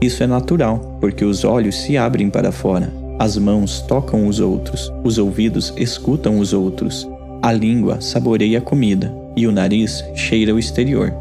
Isso 0.00 0.22
é 0.22 0.26
natural, 0.26 0.98
porque 1.00 1.24
os 1.24 1.44
olhos 1.44 1.76
se 1.76 1.96
abrem 1.96 2.28
para 2.28 2.52
fora, 2.52 2.92
as 3.18 3.38
mãos 3.38 3.80
tocam 3.82 4.26
os 4.26 4.40
outros, 4.40 4.92
os 5.04 5.16
ouvidos 5.16 5.72
escutam 5.76 6.38
os 6.38 6.52
outros, 6.52 7.08
a 7.40 7.52
língua 7.52 8.00
saboreia 8.00 8.58
a 8.58 8.60
comida 8.60 9.14
e 9.36 9.46
o 9.46 9.52
nariz 9.52 10.04
cheira 10.14 10.54
o 10.54 10.58
exterior. 10.58 11.12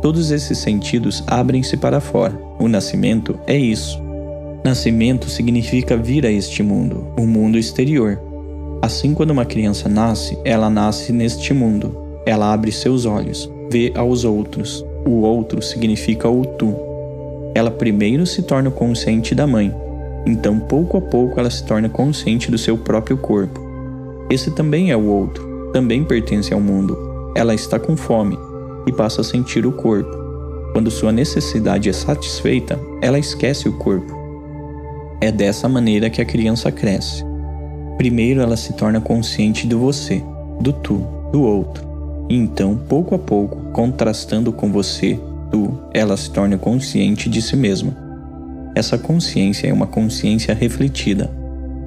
Todos 0.00 0.30
esses 0.30 0.58
sentidos 0.58 1.22
abrem-se 1.26 1.76
para 1.76 2.00
fora. 2.00 2.38
O 2.58 2.68
nascimento 2.68 3.38
é 3.46 3.56
isso. 3.56 4.00
Nascimento 4.64 5.28
significa 5.28 5.96
vir 5.96 6.24
a 6.24 6.30
este 6.30 6.62
mundo, 6.62 7.06
o 7.18 7.26
mundo 7.26 7.58
exterior, 7.58 8.20
Assim, 8.84 9.14
quando 9.14 9.30
uma 9.30 9.46
criança 9.46 9.88
nasce, 9.88 10.36
ela 10.44 10.68
nasce 10.68 11.10
neste 11.10 11.54
mundo. 11.54 11.96
Ela 12.26 12.52
abre 12.52 12.70
seus 12.70 13.06
olhos, 13.06 13.50
vê 13.72 13.90
aos 13.96 14.26
outros. 14.26 14.84
O 15.06 15.22
outro 15.22 15.62
significa 15.62 16.28
o 16.28 16.44
tu. 16.44 16.76
Ela 17.54 17.70
primeiro 17.70 18.26
se 18.26 18.42
torna 18.42 18.70
consciente 18.70 19.34
da 19.34 19.46
mãe, 19.46 19.74
então 20.26 20.60
pouco 20.60 20.98
a 20.98 21.00
pouco 21.00 21.40
ela 21.40 21.48
se 21.48 21.64
torna 21.64 21.88
consciente 21.88 22.50
do 22.50 22.58
seu 22.58 22.76
próprio 22.76 23.16
corpo. 23.16 23.58
Esse 24.28 24.50
também 24.50 24.90
é 24.90 24.96
o 24.98 25.06
outro, 25.06 25.70
também 25.72 26.04
pertence 26.04 26.52
ao 26.52 26.60
mundo. 26.60 27.32
Ela 27.34 27.54
está 27.54 27.78
com 27.78 27.96
fome 27.96 28.38
e 28.86 28.92
passa 28.92 29.22
a 29.22 29.24
sentir 29.24 29.64
o 29.64 29.72
corpo. 29.72 30.14
Quando 30.74 30.90
sua 30.90 31.10
necessidade 31.10 31.88
é 31.88 31.92
satisfeita, 31.94 32.78
ela 33.00 33.18
esquece 33.18 33.66
o 33.66 33.78
corpo. 33.78 34.12
É 35.22 35.32
dessa 35.32 35.70
maneira 35.70 36.10
que 36.10 36.20
a 36.20 36.26
criança 36.26 36.70
cresce. 36.70 37.24
Primeiro 37.96 38.40
ela 38.40 38.56
se 38.56 38.72
torna 38.72 39.00
consciente 39.00 39.66
do 39.66 39.78
você, 39.78 40.22
do 40.60 40.72
tu, 40.72 41.06
do 41.32 41.42
outro. 41.42 41.84
E 42.28 42.36
então, 42.36 42.76
pouco 42.76 43.14
a 43.14 43.18
pouco, 43.18 43.56
contrastando 43.72 44.52
com 44.52 44.70
você, 44.72 45.18
tu, 45.50 45.78
ela 45.92 46.16
se 46.16 46.30
torna 46.30 46.56
consciente 46.56 47.28
de 47.28 47.40
si 47.40 47.56
mesma. 47.56 47.96
Essa 48.74 48.98
consciência 48.98 49.68
é 49.68 49.72
uma 49.72 49.86
consciência 49.86 50.54
refletida. 50.54 51.30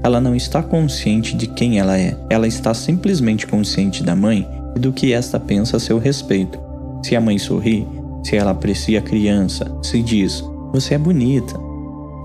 Ela 0.04 0.22
não 0.22 0.36
está 0.36 0.64
consciente 0.64 1.36
de 1.36 1.48
quem 1.48 1.80
ela 1.80 1.98
é, 2.00 2.16
ela 2.30 2.48
está 2.48 2.74
simplesmente 2.74 3.46
consciente 3.46 4.04
da 4.04 4.16
mãe 4.16 4.48
e 4.76 4.80
do 4.80 4.94
que 4.94 5.12
esta 5.12 5.40
pensa 5.40 5.78
a 5.78 5.80
seu 5.80 5.98
respeito. 5.98 6.60
Se 7.04 7.16
a 7.16 7.22
mãe 7.22 7.38
sorri, 7.38 7.86
se 8.24 8.36
ela 8.36 8.52
aprecia 8.52 9.00
a 9.00 9.02
criança, 9.02 9.70
se 9.82 10.02
diz: 10.02 10.44
Você 10.72 10.94
é 10.94 10.98
bonita, 10.98 11.60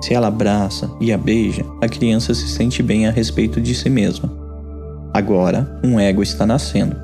se 0.02 0.12
ela 0.12 0.26
abraça 0.26 0.90
e 1.00 1.12
a 1.12 1.16
beija, 1.16 1.64
a 1.80 1.88
criança 1.88 2.34
se 2.34 2.48
sente 2.48 2.82
bem 2.82 3.06
a 3.06 3.12
respeito 3.12 3.60
de 3.60 3.72
si 3.72 3.88
mesma. 3.88 4.30
Agora, 5.14 5.78
um 5.84 5.98
ego 5.98 6.24
está 6.24 6.44
nascendo, 6.44 6.96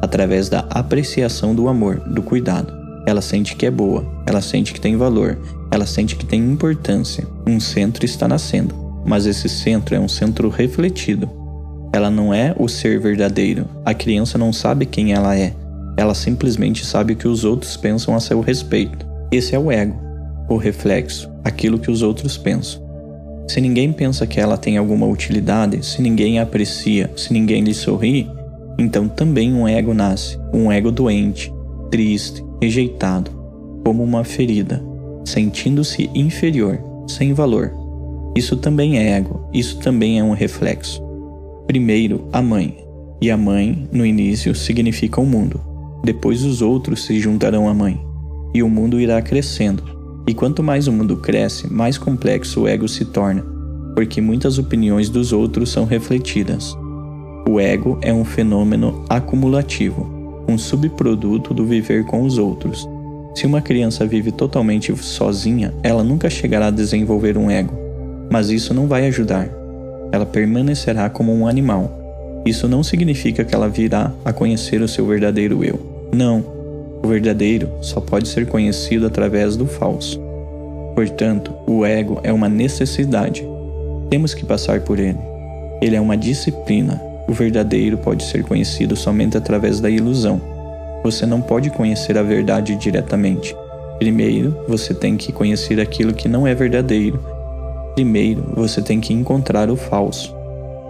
através 0.00 0.48
da 0.48 0.60
apreciação 0.70 1.54
do 1.54 1.68
amor, 1.68 2.00
do 2.00 2.22
cuidado. 2.22 2.72
Ela 3.06 3.20
sente 3.20 3.54
que 3.54 3.66
é 3.66 3.70
boa, 3.70 4.06
ela 4.26 4.40
sente 4.40 4.72
que 4.72 4.80
tem 4.80 4.96
valor, 4.96 5.38
ela 5.70 5.84
sente 5.84 6.16
que 6.16 6.24
tem 6.24 6.40
importância. 6.40 7.26
Um 7.46 7.60
centro 7.60 8.06
está 8.06 8.26
nascendo, 8.26 8.74
mas 9.04 9.26
esse 9.26 9.50
centro 9.50 9.94
é 9.94 10.00
um 10.00 10.08
centro 10.08 10.48
refletido. 10.48 11.28
Ela 11.92 12.10
não 12.10 12.32
é 12.32 12.54
o 12.58 12.68
ser 12.68 12.98
verdadeiro. 12.98 13.66
A 13.84 13.92
criança 13.92 14.38
não 14.38 14.52
sabe 14.52 14.86
quem 14.86 15.12
ela 15.12 15.36
é. 15.36 15.54
Ela 15.96 16.14
simplesmente 16.14 16.86
sabe 16.86 17.12
o 17.12 17.16
que 17.16 17.28
os 17.28 17.44
outros 17.44 17.76
pensam 17.76 18.14
a 18.14 18.20
seu 18.20 18.40
respeito. 18.40 19.06
Esse 19.30 19.54
é 19.54 19.58
o 19.58 19.70
ego 19.70 20.05
o 20.48 20.56
reflexo, 20.56 21.30
aquilo 21.44 21.78
que 21.78 21.90
os 21.90 22.02
outros 22.02 22.36
pensam. 22.36 22.84
Se 23.48 23.60
ninguém 23.60 23.92
pensa 23.92 24.26
que 24.26 24.40
ela 24.40 24.58
tem 24.58 24.76
alguma 24.76 25.06
utilidade, 25.06 25.84
se 25.84 26.02
ninguém 26.02 26.38
a 26.38 26.42
aprecia, 26.42 27.10
se 27.16 27.32
ninguém 27.32 27.62
lhe 27.62 27.74
sorri, 27.74 28.28
então 28.78 29.08
também 29.08 29.52
um 29.54 29.66
ego 29.66 29.94
nasce, 29.94 30.38
um 30.52 30.70
ego 30.70 30.90
doente, 30.90 31.52
triste, 31.90 32.44
rejeitado, 32.60 33.30
como 33.84 34.02
uma 34.02 34.24
ferida, 34.24 34.82
sentindo-se 35.24 36.10
inferior, 36.14 36.78
sem 37.06 37.32
valor. 37.32 37.72
Isso 38.36 38.56
também 38.56 38.98
é 38.98 39.12
ego, 39.12 39.48
isso 39.52 39.78
também 39.78 40.18
é 40.18 40.24
um 40.24 40.32
reflexo. 40.32 41.02
Primeiro, 41.66 42.28
a 42.32 42.42
mãe, 42.42 42.76
e 43.20 43.30
a 43.30 43.36
mãe, 43.36 43.88
no 43.92 44.04
início, 44.04 44.54
significa 44.54 45.20
o 45.20 45.26
mundo. 45.26 45.60
Depois 46.04 46.44
os 46.44 46.60
outros 46.60 47.04
se 47.04 47.18
juntarão 47.18 47.68
à 47.68 47.74
mãe, 47.74 47.98
e 48.52 48.62
o 48.62 48.68
mundo 48.68 49.00
irá 49.00 49.22
crescendo, 49.22 49.95
e 50.26 50.34
quanto 50.34 50.62
mais 50.62 50.88
o 50.88 50.92
mundo 50.92 51.16
cresce, 51.16 51.72
mais 51.72 51.96
complexo 51.96 52.62
o 52.62 52.68
ego 52.68 52.88
se 52.88 53.04
torna, 53.04 53.44
porque 53.94 54.20
muitas 54.20 54.58
opiniões 54.58 55.08
dos 55.08 55.32
outros 55.32 55.70
são 55.70 55.84
refletidas. 55.84 56.76
O 57.48 57.60
ego 57.60 57.96
é 58.02 58.12
um 58.12 58.24
fenômeno 58.24 59.04
acumulativo, 59.08 60.44
um 60.48 60.58
subproduto 60.58 61.54
do 61.54 61.64
viver 61.64 62.04
com 62.04 62.22
os 62.22 62.38
outros. 62.38 62.88
Se 63.36 63.46
uma 63.46 63.60
criança 63.60 64.04
vive 64.04 64.32
totalmente 64.32 64.94
sozinha, 64.96 65.72
ela 65.82 66.02
nunca 66.02 66.28
chegará 66.28 66.68
a 66.68 66.72
desenvolver 66.72 67.38
um 67.38 67.48
ego, 67.48 67.74
mas 68.30 68.50
isso 68.50 68.74
não 68.74 68.88
vai 68.88 69.06
ajudar. 69.06 69.48
Ela 70.10 70.26
permanecerá 70.26 71.08
como 71.08 71.32
um 71.32 71.46
animal. 71.46 72.42
Isso 72.44 72.66
não 72.66 72.82
significa 72.82 73.44
que 73.44 73.54
ela 73.54 73.68
virá 73.68 74.12
a 74.24 74.32
conhecer 74.32 74.80
o 74.80 74.88
seu 74.88 75.06
verdadeiro 75.06 75.62
eu. 75.62 75.78
Não, 76.12 76.55
o 77.02 77.08
verdadeiro 77.08 77.68
só 77.80 78.00
pode 78.00 78.28
ser 78.28 78.46
conhecido 78.46 79.06
através 79.06 79.56
do 79.56 79.66
falso. 79.66 80.20
Portanto, 80.94 81.52
o 81.66 81.84
ego 81.84 82.20
é 82.22 82.32
uma 82.32 82.48
necessidade. 82.48 83.46
Temos 84.08 84.32
que 84.32 84.44
passar 84.44 84.80
por 84.80 84.98
ele. 84.98 85.18
Ele 85.80 85.94
é 85.94 86.00
uma 86.00 86.16
disciplina. 86.16 87.00
O 87.28 87.32
verdadeiro 87.32 87.98
pode 87.98 88.22
ser 88.22 88.42
conhecido 88.44 88.96
somente 88.96 89.36
através 89.36 89.80
da 89.80 89.90
ilusão. 89.90 90.40
Você 91.02 91.26
não 91.26 91.40
pode 91.40 91.70
conhecer 91.70 92.16
a 92.16 92.22
verdade 92.22 92.74
diretamente. 92.76 93.54
Primeiro, 93.98 94.56
você 94.66 94.94
tem 94.94 95.16
que 95.16 95.32
conhecer 95.32 95.80
aquilo 95.80 96.14
que 96.14 96.28
não 96.28 96.46
é 96.46 96.54
verdadeiro. 96.54 97.20
Primeiro, 97.94 98.52
você 98.54 98.82
tem 98.82 99.00
que 99.00 99.12
encontrar 99.12 99.70
o 99.70 99.76
falso. 99.76 100.34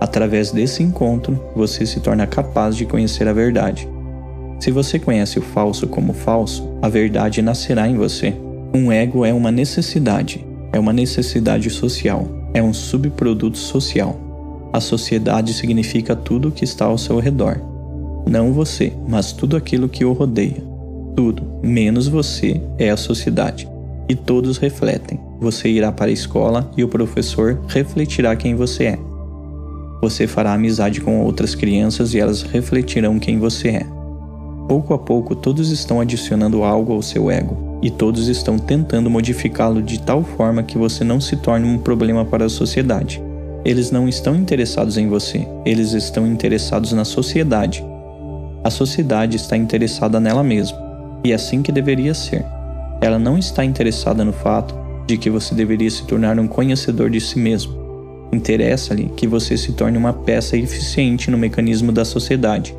Através 0.00 0.50
desse 0.50 0.82
encontro, 0.82 1.40
você 1.54 1.86
se 1.86 2.00
torna 2.00 2.26
capaz 2.26 2.76
de 2.76 2.84
conhecer 2.84 3.26
a 3.28 3.32
verdade. 3.32 3.88
Se 4.58 4.70
você 4.70 4.98
conhece 4.98 5.38
o 5.38 5.42
falso 5.42 5.86
como 5.86 6.12
falso, 6.12 6.68
a 6.80 6.88
verdade 6.88 7.42
nascerá 7.42 7.88
em 7.88 7.96
você. 7.96 8.34
Um 8.74 8.90
ego 8.90 9.24
é 9.24 9.32
uma 9.32 9.50
necessidade, 9.50 10.44
é 10.72 10.78
uma 10.78 10.92
necessidade 10.92 11.70
social, 11.70 12.26
é 12.52 12.62
um 12.62 12.72
subproduto 12.72 13.58
social. 13.58 14.18
A 14.72 14.80
sociedade 14.80 15.54
significa 15.54 16.16
tudo 16.16 16.48
o 16.48 16.52
que 16.52 16.64
está 16.64 16.86
ao 16.86 16.98
seu 16.98 17.18
redor. 17.18 17.60
Não 18.28 18.52
você, 18.52 18.92
mas 19.08 19.32
tudo 19.32 19.56
aquilo 19.56 19.88
que 19.88 20.04
o 20.04 20.12
rodeia. 20.12 20.62
Tudo, 21.14 21.42
menos 21.62 22.08
você, 22.08 22.60
é 22.78 22.90
a 22.90 22.96
sociedade. 22.96 23.68
E 24.08 24.14
todos 24.14 24.58
refletem. 24.58 25.18
Você 25.40 25.68
irá 25.68 25.92
para 25.92 26.10
a 26.10 26.12
escola 26.12 26.70
e 26.76 26.84
o 26.84 26.88
professor 26.88 27.60
refletirá 27.68 28.34
quem 28.36 28.54
você 28.54 28.84
é. 28.84 28.98
Você 30.02 30.26
fará 30.26 30.52
amizade 30.52 31.00
com 31.00 31.22
outras 31.22 31.54
crianças 31.54 32.14
e 32.14 32.18
elas 32.18 32.42
refletirão 32.42 33.18
quem 33.18 33.38
você 33.38 33.68
é. 33.68 33.95
Pouco 34.68 34.92
a 34.92 34.98
pouco, 34.98 35.36
todos 35.36 35.70
estão 35.70 36.00
adicionando 36.00 36.64
algo 36.64 36.92
ao 36.92 37.00
seu 37.00 37.30
ego, 37.30 37.78
e 37.80 37.88
todos 37.88 38.26
estão 38.26 38.58
tentando 38.58 39.08
modificá-lo 39.08 39.80
de 39.80 40.00
tal 40.00 40.24
forma 40.24 40.62
que 40.64 40.76
você 40.76 41.04
não 41.04 41.20
se 41.20 41.36
torne 41.36 41.64
um 41.64 41.78
problema 41.78 42.24
para 42.24 42.46
a 42.46 42.48
sociedade. 42.48 43.22
Eles 43.64 43.92
não 43.92 44.08
estão 44.08 44.34
interessados 44.34 44.98
em 44.98 45.08
você, 45.08 45.46
eles 45.64 45.92
estão 45.92 46.26
interessados 46.26 46.92
na 46.92 47.04
sociedade. 47.04 47.84
A 48.64 48.70
sociedade 48.70 49.36
está 49.36 49.56
interessada 49.56 50.18
nela 50.18 50.42
mesma, 50.42 50.76
e 51.22 51.30
é 51.30 51.36
assim 51.36 51.62
que 51.62 51.70
deveria 51.70 52.12
ser. 52.12 52.44
Ela 53.00 53.20
não 53.20 53.38
está 53.38 53.64
interessada 53.64 54.24
no 54.24 54.32
fato 54.32 54.74
de 55.06 55.16
que 55.16 55.30
você 55.30 55.54
deveria 55.54 55.90
se 55.90 56.04
tornar 56.04 56.40
um 56.40 56.48
conhecedor 56.48 57.08
de 57.08 57.20
si 57.20 57.38
mesmo. 57.38 57.72
Interessa-lhe 58.32 59.12
que 59.16 59.28
você 59.28 59.56
se 59.56 59.72
torne 59.72 59.96
uma 59.96 60.12
peça 60.12 60.56
eficiente 60.56 61.30
no 61.30 61.38
mecanismo 61.38 61.92
da 61.92 62.04
sociedade. 62.04 62.74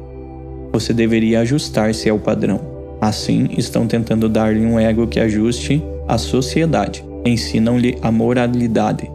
Você 0.78 0.94
deveria 0.94 1.40
ajustar-se 1.40 2.08
ao 2.08 2.20
padrão. 2.20 2.62
Assim, 3.02 3.50
estão 3.58 3.88
tentando 3.88 4.30
dar-lhe 4.30 4.64
um 4.64 4.80
ego 4.80 5.08
que 5.08 5.20
ajuste 5.20 5.82
à 6.08 6.20
sociedade. 6.20 7.04
Ensinam-lhe 7.26 7.98
a 8.00 8.12
moralidade. 8.12 9.10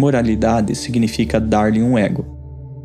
Moralidade 0.00 0.76
significa 0.76 1.40
dar-lhe 1.40 1.82
um 1.82 1.98
ego, 1.98 2.24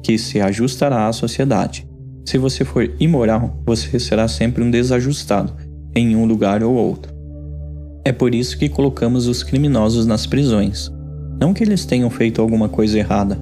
que 0.01 0.17
se 0.17 0.41
ajustará 0.41 1.07
à 1.07 1.13
sociedade. 1.13 1.87
Se 2.25 2.39
você 2.39 2.65
for 2.65 2.89
imoral, 2.99 3.55
você 3.67 3.99
será 3.99 4.27
sempre 4.27 4.63
um 4.63 4.71
desajustado, 4.71 5.53
em 5.95 6.15
um 6.15 6.25
lugar 6.25 6.63
ou 6.63 6.73
outro. 6.73 7.13
É 8.03 8.11
por 8.11 8.33
isso 8.33 8.57
que 8.57 8.67
colocamos 8.67 9.27
os 9.27 9.43
criminosos 9.43 10.07
nas 10.07 10.25
prisões. 10.25 10.91
Não 11.39 11.53
que 11.53 11.63
eles 11.63 11.85
tenham 11.85 12.09
feito 12.09 12.41
alguma 12.41 12.67
coisa 12.67 12.97
errada. 12.97 13.37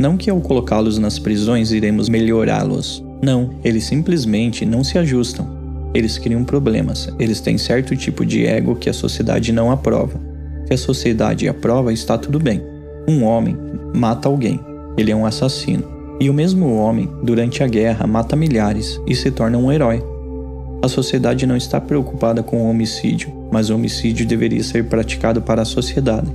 Não 0.00 0.16
que 0.16 0.30
ao 0.30 0.40
colocá-los 0.40 0.98
nas 0.98 1.18
prisões 1.18 1.72
iremos 1.72 2.08
melhorá-los. 2.08 3.04
Não, 3.22 3.50
eles 3.64 3.84
simplesmente 3.84 4.64
não 4.66 4.84
se 4.84 4.98
ajustam. 4.98 5.46
Eles 5.94 6.18
criam 6.18 6.44
problemas. 6.44 7.08
Eles 7.18 7.40
têm 7.40 7.56
certo 7.56 7.96
tipo 7.96 8.24
de 8.24 8.44
ego 8.44 8.76
que 8.76 8.90
a 8.90 8.92
sociedade 8.92 9.52
não 9.52 9.70
aprova. 9.70 10.20
Se 10.66 10.74
a 10.74 10.78
sociedade 10.78 11.48
aprova, 11.48 11.92
está 11.92 12.18
tudo 12.18 12.38
bem. 12.38 12.62
Um 13.08 13.24
homem 13.24 13.56
mata 13.94 14.28
alguém. 14.28 14.60
Ele 14.96 15.10
é 15.10 15.16
um 15.16 15.24
assassino. 15.24 15.84
E 16.20 16.28
o 16.28 16.34
mesmo 16.34 16.74
homem, 16.74 17.10
durante 17.22 17.62
a 17.62 17.66
guerra, 17.66 18.06
mata 18.06 18.34
milhares 18.34 19.00
e 19.06 19.14
se 19.14 19.30
torna 19.30 19.58
um 19.58 19.70
herói. 19.70 20.02
A 20.82 20.88
sociedade 20.88 21.46
não 21.46 21.56
está 21.56 21.80
preocupada 21.80 22.42
com 22.42 22.62
o 22.62 22.70
homicídio, 22.70 23.32
mas 23.50 23.70
o 23.70 23.74
homicídio 23.74 24.26
deveria 24.26 24.62
ser 24.62 24.84
praticado 24.84 25.40
para 25.40 25.62
a 25.62 25.64
sociedade. 25.64 26.30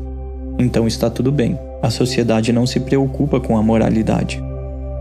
Então 0.58 0.88
está 0.88 1.10
tudo 1.10 1.32
bem. 1.32 1.58
A 1.82 1.90
sociedade 1.90 2.52
não 2.52 2.66
se 2.66 2.80
preocupa 2.80 3.40
com 3.40 3.58
a 3.58 3.64
moralidade. 3.64 4.42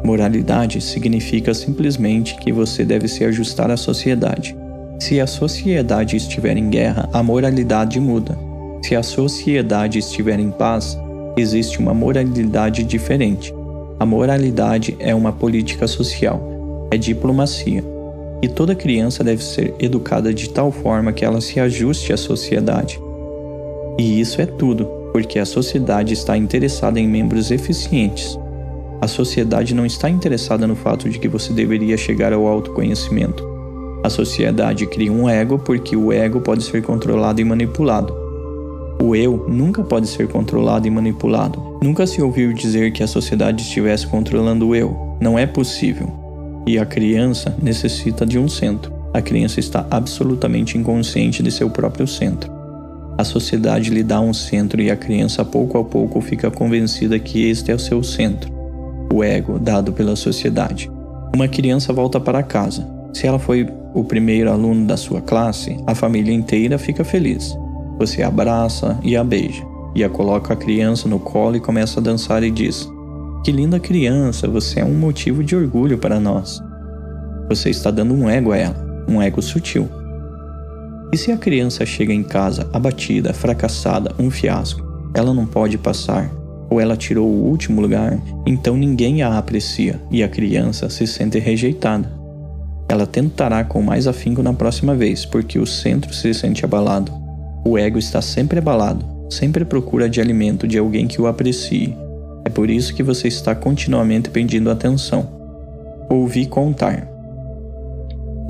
Moralidade 0.04 0.80
significa 0.80 1.52
simplesmente 1.52 2.36
que 2.36 2.52
você 2.52 2.84
deve 2.84 3.06
se 3.06 3.24
ajustar 3.24 3.70
à 3.70 3.76
sociedade. 3.76 4.56
Se 4.98 5.20
a 5.20 5.26
sociedade 5.26 6.16
estiver 6.16 6.56
em 6.56 6.68
guerra, 6.70 7.08
a 7.12 7.22
moralidade 7.22 8.00
muda. 8.00 8.38
Se 8.82 8.96
a 8.96 9.02
sociedade 9.02 9.98
estiver 9.98 10.38
em 10.38 10.50
paz, 10.50 10.98
existe 11.36 11.78
uma 11.78 11.94
moralidade 11.94 12.82
diferente. 12.82 13.54
A 13.98 14.06
moralidade 14.06 14.96
é 14.98 15.14
uma 15.14 15.32
política 15.32 15.86
social, 15.86 16.88
é 16.90 16.96
diplomacia 16.96 17.84
e 18.42 18.48
toda 18.48 18.74
criança 18.74 19.22
deve 19.22 19.44
ser 19.44 19.74
educada 19.78 20.32
de 20.32 20.48
tal 20.48 20.72
forma 20.72 21.12
que 21.12 21.24
ela 21.24 21.40
se 21.40 21.60
ajuste 21.60 22.12
à 22.12 22.16
sociedade. 22.16 22.98
E 23.98 24.18
isso 24.20 24.40
é 24.40 24.46
tudo, 24.46 24.86
porque 25.12 25.38
a 25.38 25.44
sociedade 25.44 26.14
está 26.14 26.36
interessada 26.36 26.98
em 26.98 27.06
membros 27.06 27.50
eficientes. 27.50 28.38
A 29.00 29.08
sociedade 29.08 29.74
não 29.74 29.86
está 29.86 30.10
interessada 30.10 30.66
no 30.66 30.76
fato 30.76 31.08
de 31.08 31.18
que 31.18 31.26
você 31.26 31.54
deveria 31.54 31.96
chegar 31.96 32.34
ao 32.34 32.46
autoconhecimento. 32.46 33.42
A 34.04 34.10
sociedade 34.10 34.86
cria 34.86 35.10
um 35.10 35.28
ego 35.28 35.58
porque 35.58 35.96
o 35.96 36.12
ego 36.12 36.40
pode 36.40 36.62
ser 36.62 36.82
controlado 36.82 37.40
e 37.40 37.44
manipulado. 37.44 38.14
O 39.02 39.16
eu 39.16 39.46
nunca 39.48 39.82
pode 39.82 40.06
ser 40.06 40.28
controlado 40.28 40.86
e 40.86 40.90
manipulado. 40.90 41.78
Nunca 41.82 42.06
se 42.06 42.20
ouviu 42.20 42.52
dizer 42.52 42.92
que 42.92 43.02
a 43.02 43.06
sociedade 43.06 43.62
estivesse 43.62 44.06
controlando 44.06 44.68
o 44.68 44.74
eu. 44.74 45.16
Não 45.18 45.38
é 45.38 45.46
possível. 45.46 46.12
E 46.66 46.78
a 46.78 46.84
criança 46.84 47.56
necessita 47.62 48.26
de 48.26 48.38
um 48.38 48.48
centro. 48.48 48.92
A 49.14 49.22
criança 49.22 49.58
está 49.58 49.86
absolutamente 49.90 50.76
inconsciente 50.76 51.42
de 51.42 51.50
seu 51.50 51.70
próprio 51.70 52.06
centro. 52.06 52.52
A 53.16 53.24
sociedade 53.24 53.88
lhe 53.88 54.02
dá 54.02 54.20
um 54.20 54.34
centro 54.34 54.80
e 54.80 54.90
a 54.90 54.96
criança, 54.96 55.44
pouco 55.44 55.78
a 55.78 55.84
pouco, 55.84 56.20
fica 56.20 56.50
convencida 56.50 57.18
que 57.18 57.48
este 57.48 57.72
é 57.72 57.74
o 57.74 57.78
seu 57.78 58.02
centro, 58.02 58.59
o 59.20 59.24
ego 59.24 59.58
dado 59.58 59.92
pela 59.92 60.16
sociedade. 60.16 60.90
Uma 61.34 61.46
criança 61.46 61.92
volta 61.92 62.18
para 62.18 62.42
casa. 62.42 62.86
Se 63.12 63.26
ela 63.26 63.38
foi 63.38 63.68
o 63.94 64.02
primeiro 64.02 64.50
aluno 64.50 64.86
da 64.86 64.96
sua 64.96 65.20
classe, 65.20 65.76
a 65.86 65.94
família 65.94 66.34
inteira 66.34 66.78
fica 66.78 67.04
feliz. 67.04 67.56
Você 67.98 68.22
a 68.22 68.28
abraça 68.28 68.98
e 69.02 69.16
a 69.16 69.22
beija, 69.22 69.62
e 69.94 70.02
a 70.02 70.08
coloca 70.08 70.54
a 70.54 70.56
criança 70.56 71.08
no 71.08 71.18
colo 71.18 71.56
e 71.56 71.60
começa 71.60 72.00
a 72.00 72.02
dançar 72.02 72.42
e 72.42 72.50
diz: 72.50 72.88
que 73.44 73.52
linda 73.52 73.78
criança, 73.78 74.48
você 74.48 74.80
é 74.80 74.84
um 74.84 74.94
motivo 74.94 75.44
de 75.44 75.54
orgulho 75.54 75.98
para 75.98 76.18
nós. 76.18 76.62
Você 77.48 77.70
está 77.70 77.90
dando 77.90 78.14
um 78.14 78.28
ego 78.28 78.52
a 78.52 78.56
ela, 78.56 79.04
um 79.08 79.20
ego 79.20 79.42
sutil. 79.42 79.88
E 81.12 81.16
se 81.16 81.32
a 81.32 81.36
criança 81.36 81.84
chega 81.84 82.12
em 82.12 82.22
casa 82.22 82.70
abatida, 82.72 83.34
fracassada, 83.34 84.14
um 84.18 84.30
fiasco, 84.30 84.88
ela 85.12 85.34
não 85.34 85.44
pode 85.44 85.76
passar, 85.76 86.30
ou 86.70 86.80
ela 86.80 86.96
tirou 86.96 87.28
o 87.28 87.48
último 87.48 87.80
lugar, 87.80 88.18
então 88.46 88.76
ninguém 88.76 89.22
a 89.22 89.36
aprecia 89.36 90.00
e 90.10 90.22
a 90.22 90.28
criança 90.28 90.88
se 90.88 91.06
sente 91.06 91.38
rejeitada. 91.38 92.10
Ela 92.88 93.06
tentará 93.06 93.62
com 93.64 93.82
mais 93.82 94.06
afinco 94.06 94.42
na 94.42 94.52
próxima 94.52 94.94
vez, 94.94 95.26
porque 95.26 95.58
o 95.58 95.66
centro 95.66 96.14
se 96.14 96.32
sente 96.32 96.64
abalado. 96.64 97.12
O 97.64 97.76
ego 97.76 97.98
está 97.98 98.22
sempre 98.22 98.58
abalado, 98.58 99.04
sempre 99.28 99.64
procura 99.64 100.08
de 100.08 100.20
alimento 100.20 100.66
de 100.66 100.78
alguém 100.78 101.06
que 101.06 101.20
o 101.20 101.26
aprecie, 101.26 101.96
é 102.44 102.48
por 102.48 102.70
isso 102.70 102.94
que 102.94 103.02
você 103.02 103.28
está 103.28 103.54
continuamente 103.54 104.30
pedindo 104.30 104.70
atenção. 104.70 105.28
Ouvi 106.08 106.46
contar. 106.46 107.08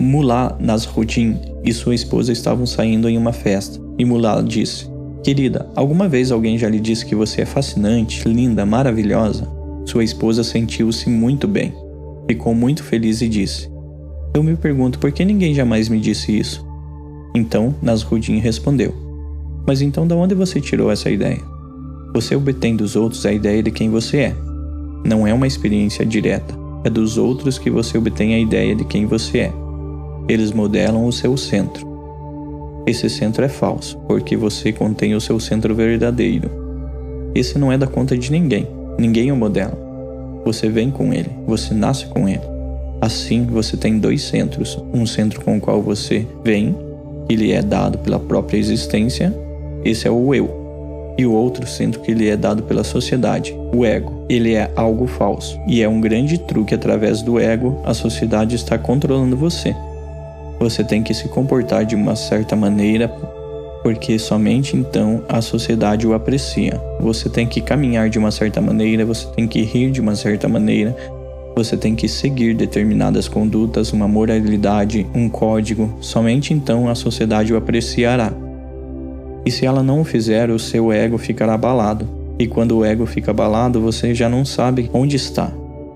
Mulá 0.00 0.56
Nasruddin 0.58 1.38
e 1.62 1.72
sua 1.72 1.94
esposa 1.94 2.32
estavam 2.32 2.64
saindo 2.64 3.08
em 3.08 3.18
uma 3.18 3.32
festa, 3.32 3.78
e 3.98 4.04
Mulá 4.04 4.40
disse: 4.40 4.89
Querida, 5.22 5.68
alguma 5.76 6.08
vez 6.08 6.32
alguém 6.32 6.56
já 6.56 6.68
lhe 6.68 6.80
disse 6.80 7.04
que 7.04 7.14
você 7.14 7.42
é 7.42 7.46
fascinante, 7.46 8.26
linda, 8.26 8.64
maravilhosa? 8.64 9.46
Sua 9.84 10.02
esposa 10.02 10.42
sentiu-se 10.42 11.10
muito 11.10 11.46
bem. 11.46 11.74
Ficou 12.26 12.54
muito 12.54 12.82
feliz 12.82 13.20
e 13.20 13.28
disse: 13.28 13.70
Eu 14.34 14.42
me 14.42 14.56
pergunto 14.56 14.98
por 14.98 15.12
que 15.12 15.24
ninguém 15.24 15.52
jamais 15.52 15.88
me 15.88 16.00
disse 16.00 16.38
isso. 16.38 16.64
Então 17.34 17.74
Nasruddin 17.82 18.38
respondeu: 18.38 18.94
Mas 19.66 19.82
então 19.82 20.06
de 20.06 20.14
onde 20.14 20.34
você 20.34 20.58
tirou 20.58 20.90
essa 20.90 21.10
ideia? 21.10 21.40
Você 22.14 22.34
obtém 22.34 22.74
dos 22.74 22.96
outros 22.96 23.26
a 23.26 23.32
ideia 23.32 23.62
de 23.62 23.70
quem 23.70 23.90
você 23.90 24.16
é. 24.18 24.36
Não 25.04 25.26
é 25.26 25.34
uma 25.34 25.46
experiência 25.46 26.04
direta, 26.04 26.54
é 26.82 26.88
dos 26.88 27.18
outros 27.18 27.58
que 27.58 27.70
você 27.70 27.98
obtém 27.98 28.34
a 28.34 28.38
ideia 28.38 28.74
de 28.74 28.84
quem 28.84 29.06
você 29.06 29.38
é. 29.38 29.52
Eles 30.28 30.50
modelam 30.50 31.06
o 31.06 31.12
seu 31.12 31.36
centro. 31.36 31.89
Esse 32.86 33.08
centro 33.08 33.44
é 33.44 33.48
falso, 33.48 33.98
porque 34.06 34.36
você 34.36 34.72
contém 34.72 35.14
o 35.14 35.20
seu 35.20 35.38
centro 35.38 35.74
verdadeiro. 35.74 36.50
Esse 37.34 37.58
não 37.58 37.70
é 37.70 37.78
da 37.78 37.86
conta 37.86 38.16
de 38.16 38.32
ninguém, 38.32 38.66
ninguém 38.98 39.30
o 39.30 39.36
modela. 39.36 39.78
Você 40.44 40.68
vem 40.68 40.90
com 40.90 41.12
ele, 41.12 41.30
você 41.46 41.74
nasce 41.74 42.06
com 42.06 42.28
ele. 42.28 42.40
Assim, 43.00 43.44
você 43.44 43.76
tem 43.76 43.98
dois 43.98 44.22
centros: 44.22 44.78
um 44.92 45.06
centro 45.06 45.40
com 45.42 45.56
o 45.56 45.60
qual 45.60 45.80
você 45.80 46.26
vem, 46.44 46.74
que 47.28 47.36
lhe 47.36 47.52
é 47.52 47.62
dado 47.62 47.98
pela 47.98 48.18
própria 48.18 48.58
existência, 48.58 49.34
esse 49.84 50.06
é 50.06 50.10
o 50.10 50.34
eu 50.34 50.60
e 51.20 51.26
o 51.26 51.32
outro 51.32 51.66
centro 51.66 52.00
que 52.00 52.14
lhe 52.14 52.28
é 52.28 52.36
dado 52.36 52.62
pela 52.62 52.82
sociedade, 52.82 53.54
o 53.74 53.84
ego. 53.84 54.24
Ele 54.28 54.54
é 54.54 54.70
algo 54.74 55.06
falso 55.06 55.58
e 55.66 55.82
é 55.82 55.88
um 55.88 56.00
grande 56.00 56.38
truque 56.38 56.74
através 56.74 57.20
do 57.20 57.38
ego 57.38 57.78
a 57.84 57.92
sociedade 57.92 58.56
está 58.56 58.78
controlando 58.78 59.36
você. 59.36 59.76
Você 60.60 60.84
tem 60.84 61.02
que 61.02 61.14
se 61.14 61.26
comportar 61.26 61.84
de 61.84 61.96
uma 61.96 62.14
certa 62.14 62.54
maneira 62.54 63.08
porque 63.82 64.18
somente 64.18 64.76
então 64.76 65.22
a 65.28 65.40
sociedade 65.40 66.06
o 66.06 66.14
aprecia. 66.14 66.80
Você 67.00 67.28
tem 67.28 67.46
que 67.46 67.60
caminhar 67.60 68.10
de 68.10 68.18
uma 68.18 68.30
certa 68.30 68.60
maneira, 68.60 69.04
você 69.04 69.26
tem 69.28 69.48
que 69.48 69.62
rir 69.62 69.90
de 69.90 70.00
uma 70.00 70.14
certa 70.14 70.48
maneira, 70.48 70.94
você 71.56 71.76
tem 71.76 71.94
que 71.94 72.08
seguir 72.08 72.54
determinadas 72.54 73.26
condutas, 73.26 73.92
uma 73.92 74.06
moralidade, 74.06 75.06
um 75.14 75.28
código. 75.28 75.90
Somente 76.00 76.52
então 76.52 76.88
a 76.88 76.94
sociedade 76.94 77.52
o 77.52 77.56
apreciará. 77.56 78.32
E 79.44 79.50
se 79.50 79.64
ela 79.64 79.82
não 79.82 80.02
o 80.02 80.04
fizer, 80.04 80.50
o 80.50 80.58
seu 80.58 80.92
ego 80.92 81.16
ficará 81.16 81.54
abalado. 81.54 82.06
E 82.38 82.46
quando 82.46 82.78
o 82.78 82.84
ego 82.84 83.06
fica 83.06 83.30
abalado, 83.30 83.80
você 83.80 84.14
já 84.14 84.28
não 84.28 84.44
sabe 84.44 84.90
onde 84.92 85.16
está, 85.16 85.50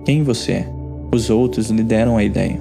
quem 0.04 0.22
você 0.22 0.52
é. 0.52 0.68
Os 1.12 1.30
outros 1.30 1.70
lhe 1.70 1.82
deram 1.82 2.16
a 2.16 2.24
ideia. 2.24 2.58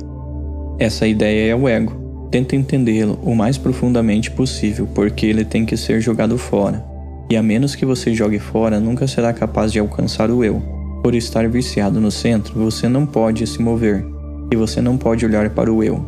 Essa 0.80 1.08
ideia 1.08 1.51
é 1.51 1.56
o 1.56 1.68
ego. 1.68 2.30
Tenta 2.32 2.56
entendê-lo 2.56 3.20
o 3.24 3.36
mais 3.36 3.58
profundamente 3.58 4.32
possível, 4.32 4.88
porque 4.94 5.25
ele 5.25 5.46
tem 5.46 5.65
que 5.65 5.77
ser 5.77 6.01
jogado 6.01 6.38
fora. 6.38 6.84
E 7.30 7.38
a 7.38 7.44
menos 7.44 7.75
que 7.75 7.86
você 7.86 8.13
jogue 8.13 8.39
fora, 8.39 8.80
nunca 8.80 9.08
será 9.08 9.32
capaz 9.32 9.72
de 9.72 9.80
alcançar 9.80 10.32
o 10.32 10.44
eu. 10.44 10.62
Por 11.03 11.15
estar 11.15 11.48
viciado 11.48 12.00
no 12.00 12.10
centro, 12.10 12.53
você 12.56 12.88
não 12.89 13.06
pode 13.06 13.46
se 13.46 13.62
mover, 13.62 14.06
e 14.51 14.56
você 14.56 14.82
não 14.82 14.98
pode 14.98 15.25
olhar 15.25 15.50
para 15.51 15.72
o 15.72 15.84
eu. 15.84 16.03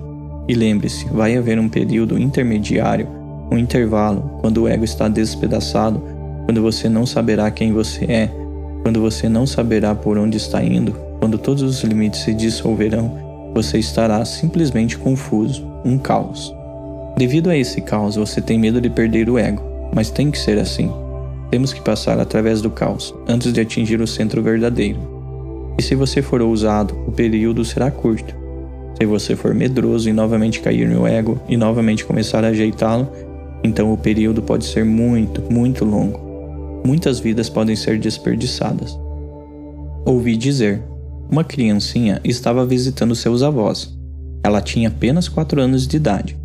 E 0.48 0.54
lembre-se, 0.54 1.06
vai 1.10 1.36
haver 1.38 1.60
um 1.60 1.70
período 1.70 2.18
intermediário 2.18 3.08
um 3.52 3.58
intervalo, 3.58 4.38
quando 4.42 4.64
o 4.64 4.68
ego 4.68 4.84
está 4.84 5.08
despedaçado, 5.08 6.02
quando 6.46 6.62
você 6.62 6.90
não 6.90 7.06
saberá 7.06 7.50
quem 7.52 7.72
você 7.72 8.06
é, 8.06 8.32
Quando 8.84 9.02
você 9.02 9.28
não 9.28 9.48
saberá 9.48 9.96
por 9.96 10.16
onde 10.16 10.38
está 10.38 10.64
indo, 10.64 10.96
quando 11.20 11.40
todos 11.40 11.64
os 11.64 11.84
limites 11.84 12.20
se 12.20 12.36
dissolverão, 12.36 13.18
você 13.56 13.80
estará 13.80 14.24
simplesmente 14.26 14.98
confuso, 14.98 15.66
um 15.84 15.98
caos. 15.98 16.54
Devido 17.18 17.50
a 17.50 17.58
esse 17.58 17.82
caos, 17.82 18.16
você 18.16 18.40
tem 18.40 18.60
medo 18.60 18.80
de 18.80 18.90
perder 18.90 19.30
o 19.30 19.40
ego, 19.40 19.64
mas 19.96 20.12
tem 20.12 20.30
que 20.30 20.38
ser 20.38 20.60
assim. 20.60 20.92
Temos 21.50 21.74
que 21.74 21.82
passar 21.82 22.20
através 22.20 22.62
do 22.62 22.70
caos 22.70 23.16
antes 23.28 23.52
de 23.52 23.62
atingir 23.62 24.02
o 24.02 24.08
centro 24.08 24.44
verdadeiro. 24.44 25.00
E 25.80 25.82
se 25.82 25.96
você 25.96 26.22
for 26.22 26.42
ousado, 26.42 26.94
o 27.08 27.12
período 27.12 27.66
será 27.66 27.90
curto. 27.90 28.36
Se 29.00 29.06
você 29.06 29.36
for 29.36 29.56
medroso 29.56 30.10
e 30.10 30.14
novamente 30.14 30.60
cair 30.60 30.88
no 30.88 31.08
ego 31.08 31.40
e 31.48 31.58
novamente 31.58 32.06
começar 32.06 32.44
a 32.44 32.50
ajeitá-lo, 32.50 33.10
então 33.64 33.92
o 33.92 33.98
período 33.98 34.42
pode 34.42 34.66
ser 34.66 34.86
muito, 34.86 35.42
muito 35.52 35.84
longo 35.84 36.26
muitas 36.86 37.20
vidas 37.20 37.50
podem 37.50 37.76
ser 37.76 37.98
desperdiçadas. 37.98 38.98
Ouvi 40.06 40.38
dizer: 40.38 40.84
uma 41.30 41.44
criancinha 41.44 42.22
estava 42.24 42.66
visitando 42.66 43.16
seus 43.16 43.42
avós. 43.42 43.94
Ela 44.44 44.62
tinha 44.62 44.90
apenas 44.90 45.28
4 45.28 45.60
anos 45.60 45.88
de 45.88 45.98
idade. 45.98 46.38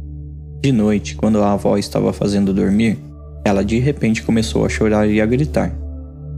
De 0.62 0.72
noite, 0.72 1.16
quando 1.16 1.42
a 1.42 1.52
avó 1.52 1.76
estava 1.76 2.12
fazendo 2.12 2.52
dormir, 2.52 2.98
ela 3.44 3.64
de 3.64 3.78
repente 3.78 4.22
começou 4.22 4.64
a 4.64 4.68
chorar 4.68 5.08
e 5.08 5.20
a 5.20 5.26
gritar: 5.26 5.72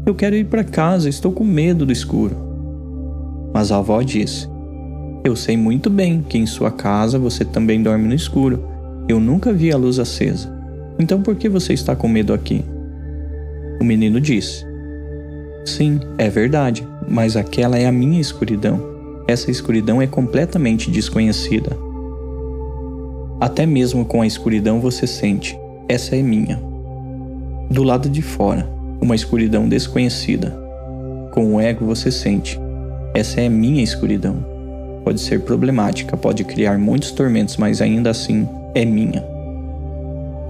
Eu 0.07 0.15
quero 0.15 0.37
ir 0.37 0.47
para 0.47 0.65
casa, 0.65 1.09
estou 1.09 1.33
com 1.33 1.45
medo 1.45 1.87
do 1.87 1.93
escuro. 1.93 2.37
Mas 3.53 3.71
a 3.71 3.79
avó 3.79 4.01
disse: 4.03 4.49
Eu 5.25 5.37
sei 5.37 5.57
muito 5.57 5.91
bem 5.91 6.25
que 6.29 6.39
em 6.39 6.47
sua 6.47 6.71
casa 6.71 7.19
você 7.19 7.45
também 7.45 7.83
dorme 7.83 8.09
no 8.09 8.15
escuro. 8.15 8.65
Eu 9.09 9.19
nunca 9.19 9.53
vi 9.53 9.73
a 9.73 9.77
luz 9.77 9.99
acesa. 9.99 10.53
Então 10.99 11.23
por 11.23 11.35
que 11.35 11.49
você 11.49 11.73
está 11.73 11.97
com 11.97 12.09
medo 12.09 12.33
aqui? 12.33 12.65
O 13.81 13.85
menino 13.85 14.21
disse: 14.21 14.65
Sim, 15.65 16.01
é 16.19 16.29
verdade, 16.29 16.87
mas 17.09 17.37
aquela 17.37 17.79
é 17.79 17.87
a 17.87 17.93
minha 17.93 18.21
escuridão. 18.21 18.81
Essa 19.27 19.51
escuridão 19.51 20.03
é 20.03 20.07
completamente 20.07 20.91
desconhecida. 20.91 21.77
Até 23.41 23.67
mesmo 23.67 24.05
com 24.05 24.23
a 24.23 24.27
escuridão 24.27 24.81
você 24.81 25.07
sente: 25.07 25.59
essa 25.89 26.17
é 26.17 26.23
minha. 26.23 26.61
Do 27.71 27.83
lado 27.83 28.09
de 28.09 28.23
fora, 28.23 28.69
uma 29.01 29.15
escuridão 29.15 29.69
desconhecida. 29.69 30.57
Com 31.33 31.55
o 31.55 31.61
ego 31.61 31.85
você 31.85 32.11
sente: 32.11 32.59
essa 33.15 33.41
é 33.41 33.49
minha 33.49 33.83
escuridão. 33.83 34.45
Pode 35.05 35.21
ser 35.21 35.41
problemática, 35.41 36.17
pode 36.17 36.45
criar 36.45 36.79
muitos 36.79 37.11
tormentos, 37.11 37.57
mas 37.57 37.81
ainda 37.81 38.11
assim 38.11 38.49
é 38.75 38.85
minha 38.85 39.33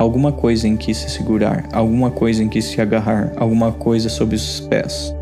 alguma 0.02 0.32
coisa 0.32 0.66
em 0.66 0.76
que 0.76 0.92
se 0.92 1.08
segurar, 1.08 1.68
alguma 1.72 2.10
coisa 2.10 2.42
em 2.42 2.48
que 2.48 2.60
se 2.60 2.80
agarrar, 2.80 3.32
alguma 3.36 3.72
coisa 3.72 4.08
sob 4.08 4.34
os 4.34 4.60
pés. 4.60 5.14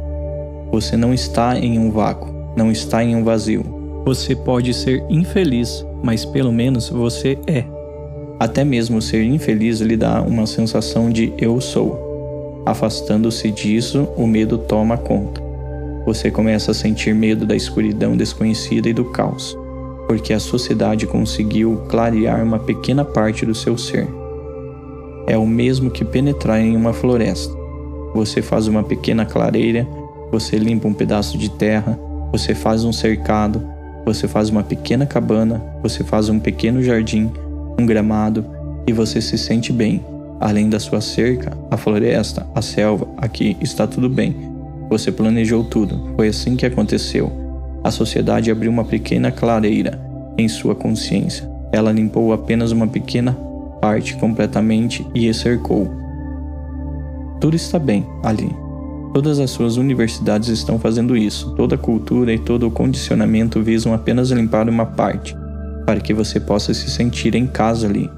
Você 0.70 0.96
não 0.96 1.12
está 1.12 1.58
em 1.58 1.78
um 1.78 1.90
vácuo, 1.90 2.32
não 2.56 2.70
está 2.70 3.02
em 3.02 3.16
um 3.16 3.24
vazio. 3.24 3.64
Você 4.04 4.34
pode 4.34 4.72
ser 4.72 5.04
infeliz, 5.10 5.84
mas 6.02 6.24
pelo 6.24 6.52
menos 6.52 6.88
você 6.88 7.38
é. 7.46 7.64
Até 8.38 8.64
mesmo 8.64 9.02
ser 9.02 9.22
infeliz 9.22 9.80
lhe 9.80 9.96
dá 9.96 10.22
uma 10.22 10.46
sensação 10.46 11.10
de 11.10 11.32
eu 11.38 11.60
sou. 11.60 12.62
Afastando-se 12.64 13.50
disso, 13.50 14.08
o 14.16 14.26
medo 14.26 14.56
toma 14.58 14.96
conta. 14.96 15.42
Você 16.06 16.30
começa 16.30 16.70
a 16.70 16.74
sentir 16.74 17.14
medo 17.14 17.44
da 17.44 17.54
escuridão 17.54 18.16
desconhecida 18.16 18.88
e 18.88 18.92
do 18.92 19.04
caos, 19.06 19.56
porque 20.06 20.32
a 20.32 20.40
sociedade 20.40 21.06
conseguiu 21.06 21.82
clarear 21.88 22.42
uma 22.42 22.58
pequena 22.58 23.04
parte 23.04 23.44
do 23.44 23.54
seu 23.54 23.76
ser 23.76 24.08
é 25.30 25.38
o 25.38 25.46
mesmo 25.46 25.90
que 25.90 26.04
penetrar 26.04 26.60
em 26.60 26.76
uma 26.76 26.92
floresta. 26.92 27.54
Você 28.14 28.42
faz 28.42 28.66
uma 28.66 28.82
pequena 28.82 29.24
clareira, 29.24 29.86
você 30.30 30.56
limpa 30.56 30.86
um 30.86 30.94
pedaço 30.94 31.36
de 31.36 31.50
terra, 31.50 31.98
você 32.32 32.54
faz 32.54 32.84
um 32.84 32.92
cercado, 32.92 33.62
você 34.04 34.28
faz 34.28 34.48
uma 34.48 34.62
pequena 34.62 35.06
cabana, 35.06 35.62
você 35.82 36.04
faz 36.04 36.28
um 36.28 36.38
pequeno 36.38 36.82
jardim, 36.82 37.30
um 37.78 37.84
gramado 37.84 38.44
e 38.86 38.92
você 38.92 39.20
se 39.20 39.36
sente 39.36 39.72
bem. 39.72 40.04
Além 40.40 40.70
da 40.70 40.80
sua 40.80 41.00
cerca, 41.02 41.52
a 41.70 41.76
floresta, 41.76 42.46
a 42.54 42.62
selva, 42.62 43.06
aqui 43.18 43.56
está 43.60 43.86
tudo 43.86 44.08
bem. 44.08 44.34
Você 44.88 45.12
planejou 45.12 45.62
tudo, 45.64 46.12
foi 46.16 46.28
assim 46.28 46.56
que 46.56 46.64
aconteceu. 46.64 47.30
A 47.84 47.90
sociedade 47.90 48.50
abriu 48.50 48.70
uma 48.70 48.84
pequena 48.84 49.30
clareira 49.30 50.00
em 50.38 50.48
sua 50.48 50.74
consciência. 50.74 51.48
Ela 51.72 51.92
limpou 51.92 52.32
apenas 52.32 52.72
uma 52.72 52.86
pequena 52.86 53.36
parte 53.80 54.16
completamente 54.16 55.06
e 55.14 55.32
cercou. 55.32 55.90
Tudo 57.40 57.56
está 57.56 57.78
bem 57.78 58.06
ali. 58.22 58.50
Todas 59.12 59.38
as 59.38 59.50
suas 59.50 59.76
universidades 59.76 60.48
estão 60.48 60.78
fazendo 60.78 61.16
isso. 61.16 61.52
Toda 61.56 61.76
cultura 61.76 62.32
e 62.32 62.38
todo 62.38 62.66
o 62.66 62.70
condicionamento 62.70 63.62
visam 63.62 63.92
apenas 63.92 64.30
limpar 64.30 64.68
uma 64.68 64.86
parte, 64.86 65.36
para 65.84 66.00
que 66.00 66.14
você 66.14 66.38
possa 66.38 66.72
se 66.72 66.88
sentir 66.90 67.34
em 67.34 67.46
casa 67.46 67.86
ali. 67.88 68.10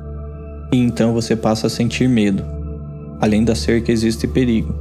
E 0.73 0.79
então 0.79 1.13
você 1.13 1.35
passa 1.35 1.67
a 1.67 1.71
sentir 1.71 2.09
medo. 2.09 2.45
Além 3.21 3.45
da 3.45 3.55
cerca 3.55 3.91
existe 3.91 4.27
perigo. 4.27 4.75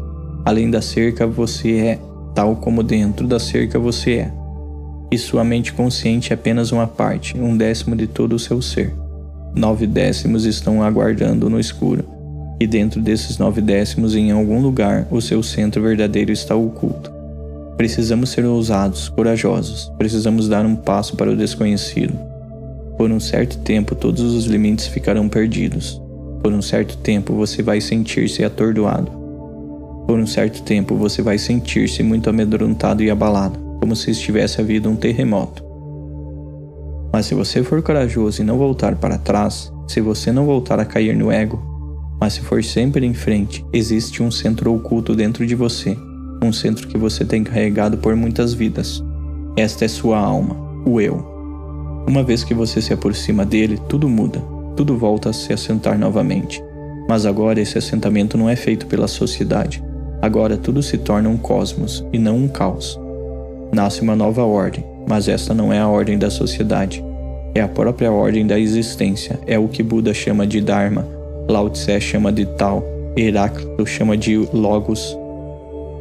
Além 0.44 0.70
da 0.70 0.82
cerca 0.82 1.28
você 1.28 1.78
é, 1.78 2.00
tal 2.34 2.56
como 2.56 2.84
dentro 2.84 3.28
da 3.28 3.40
cerca 3.40 3.80
você 3.80 4.12
é. 4.16 4.34
E 5.12 5.18
sua 5.18 5.44
mente 5.44 5.74
consciente 5.74 6.32
é 6.32 6.36
apenas 6.36 6.72
uma 6.72 6.88
parte, 6.88 7.38
um 7.38 7.56
décimo 7.56 7.96
de 7.96 8.08
todo 8.08 8.34
o 8.34 8.40
seu 8.40 8.62
ser 8.62 8.94
nove 9.56 9.86
décimos 9.86 10.46
estão 10.46 10.82
aguardando 10.82 11.50
no 11.50 11.60
escuro, 11.60 12.06
e 12.62 12.68
dentro 12.68 13.02
desses 13.02 13.40
nove 13.40 13.60
décimos, 13.60 14.16
em 14.16 14.30
algum 14.30 14.62
lugar, 14.62 15.08
o 15.10 15.20
seu 15.20 15.42
centro 15.42 15.82
verdadeiro 15.82 16.32
está 16.32 16.56
oculto. 16.56 17.12
Precisamos 17.76 18.30
ser 18.30 18.46
ousados, 18.46 19.10
corajosos, 19.10 19.92
precisamos 19.98 20.48
dar 20.48 20.64
um 20.64 20.76
passo 20.76 21.16
para 21.16 21.32
o 21.32 21.36
desconhecido. 21.36 22.14
Por 23.00 23.10
um 23.10 23.20
certo 23.20 23.58
tempo, 23.58 23.96
todos 23.96 24.22
os 24.22 24.46
limites 24.46 24.86
ficarão 24.86 25.28
perdidos. 25.28 26.00
Por 26.44 26.54
um 26.54 26.62
certo 26.62 26.98
tempo, 26.98 27.34
você 27.34 27.64
vai 27.64 27.82
sentir-se 27.82 28.44
atordoado. 28.44 29.12
Por 30.06 30.20
um 30.20 30.28
certo 30.28 30.62
tempo, 30.62 30.94
você 30.94 31.24
vai 31.24 31.40
sentir-se 31.40 32.04
muito 32.04 32.30
amedrontado 32.30 33.02
e 33.02 33.10
abalado, 33.10 33.58
como 33.80 33.96
se 33.96 34.12
estivesse 34.12 34.62
havido 34.62 34.88
um 34.88 34.96
terremoto. 34.96 35.64
Mas 37.12 37.26
se 37.26 37.34
você 37.34 37.64
for 37.64 37.82
corajoso 37.82 38.44
e 38.44 38.46
não 38.46 38.60
voltar 38.60 38.96
para 38.98 39.18
trás, 39.18 39.74
se 39.88 40.00
você 40.00 40.32
não 40.32 40.46
voltar 40.46 40.80
a 40.80 40.86
cair 40.86 41.16
no 41.16 41.32
ego, 41.32 41.71
mas 42.22 42.34
se 42.34 42.42
for 42.42 42.64
sempre 42.64 43.04
em 43.04 43.16
frente, 43.16 43.66
existe 43.74 44.22
um 44.22 44.30
centro 44.30 44.72
oculto 44.72 45.16
dentro 45.16 45.44
de 45.44 45.56
você, 45.56 45.98
um 46.40 46.54
centro 46.54 46.88
que 46.88 46.96
você 46.96 47.26
tem 47.26 47.44
carregado 47.44 47.98
por 47.98 48.16
muitas 48.16 48.54
vidas. 48.54 49.04
Esta 49.58 49.86
é 49.86 49.88
sua 49.88 50.20
alma, 50.20 50.56
o 50.86 51.02
eu. 51.02 51.26
Uma 52.08 52.22
vez 52.22 52.44
que 52.44 52.54
você 52.54 52.80
se 52.80 52.94
aproxima 52.94 53.44
dele, 53.44 53.80
tudo 53.90 54.08
muda, 54.08 54.40
tudo 54.76 54.96
volta 54.96 55.32
a 55.32 55.34
se 55.34 55.52
assentar 55.52 55.98
novamente. 55.98 56.64
Mas 57.10 57.26
agora 57.26 57.60
esse 57.60 57.80
assentamento 57.80 58.38
não 58.38 58.48
é 58.48 58.56
feito 58.56 58.86
pela 58.86 59.08
sociedade. 59.08 59.84
Agora 60.22 60.56
tudo 60.56 60.84
se 60.84 61.00
torna 61.00 61.28
um 61.28 61.38
cosmos 61.38 62.06
e 62.14 62.20
não 62.20 62.38
um 62.38 62.48
caos. 62.48 63.00
Nasce 63.74 64.02
uma 64.02 64.16
nova 64.16 64.44
ordem, 64.44 64.86
mas 65.10 65.28
esta 65.28 65.56
não 65.56 65.74
é 65.74 65.80
a 65.80 65.88
ordem 65.88 66.20
da 66.20 66.30
sociedade. 66.30 67.04
É 67.56 67.62
a 67.62 67.68
própria 67.68 68.12
ordem 68.12 68.46
da 68.46 68.60
existência, 68.60 69.40
é 69.48 69.58
o 69.58 69.68
que 69.68 69.82
Buda 69.82 70.14
chama 70.14 70.46
de 70.46 70.62
Dharma, 70.62 71.21
Lao 71.52 71.70
Tse 71.70 72.00
chama 72.00 72.32
de 72.32 72.46
Tao, 72.46 72.82
Heráclito 73.16 73.86
chama 73.86 74.16
de 74.16 74.38
Logos. 74.54 75.18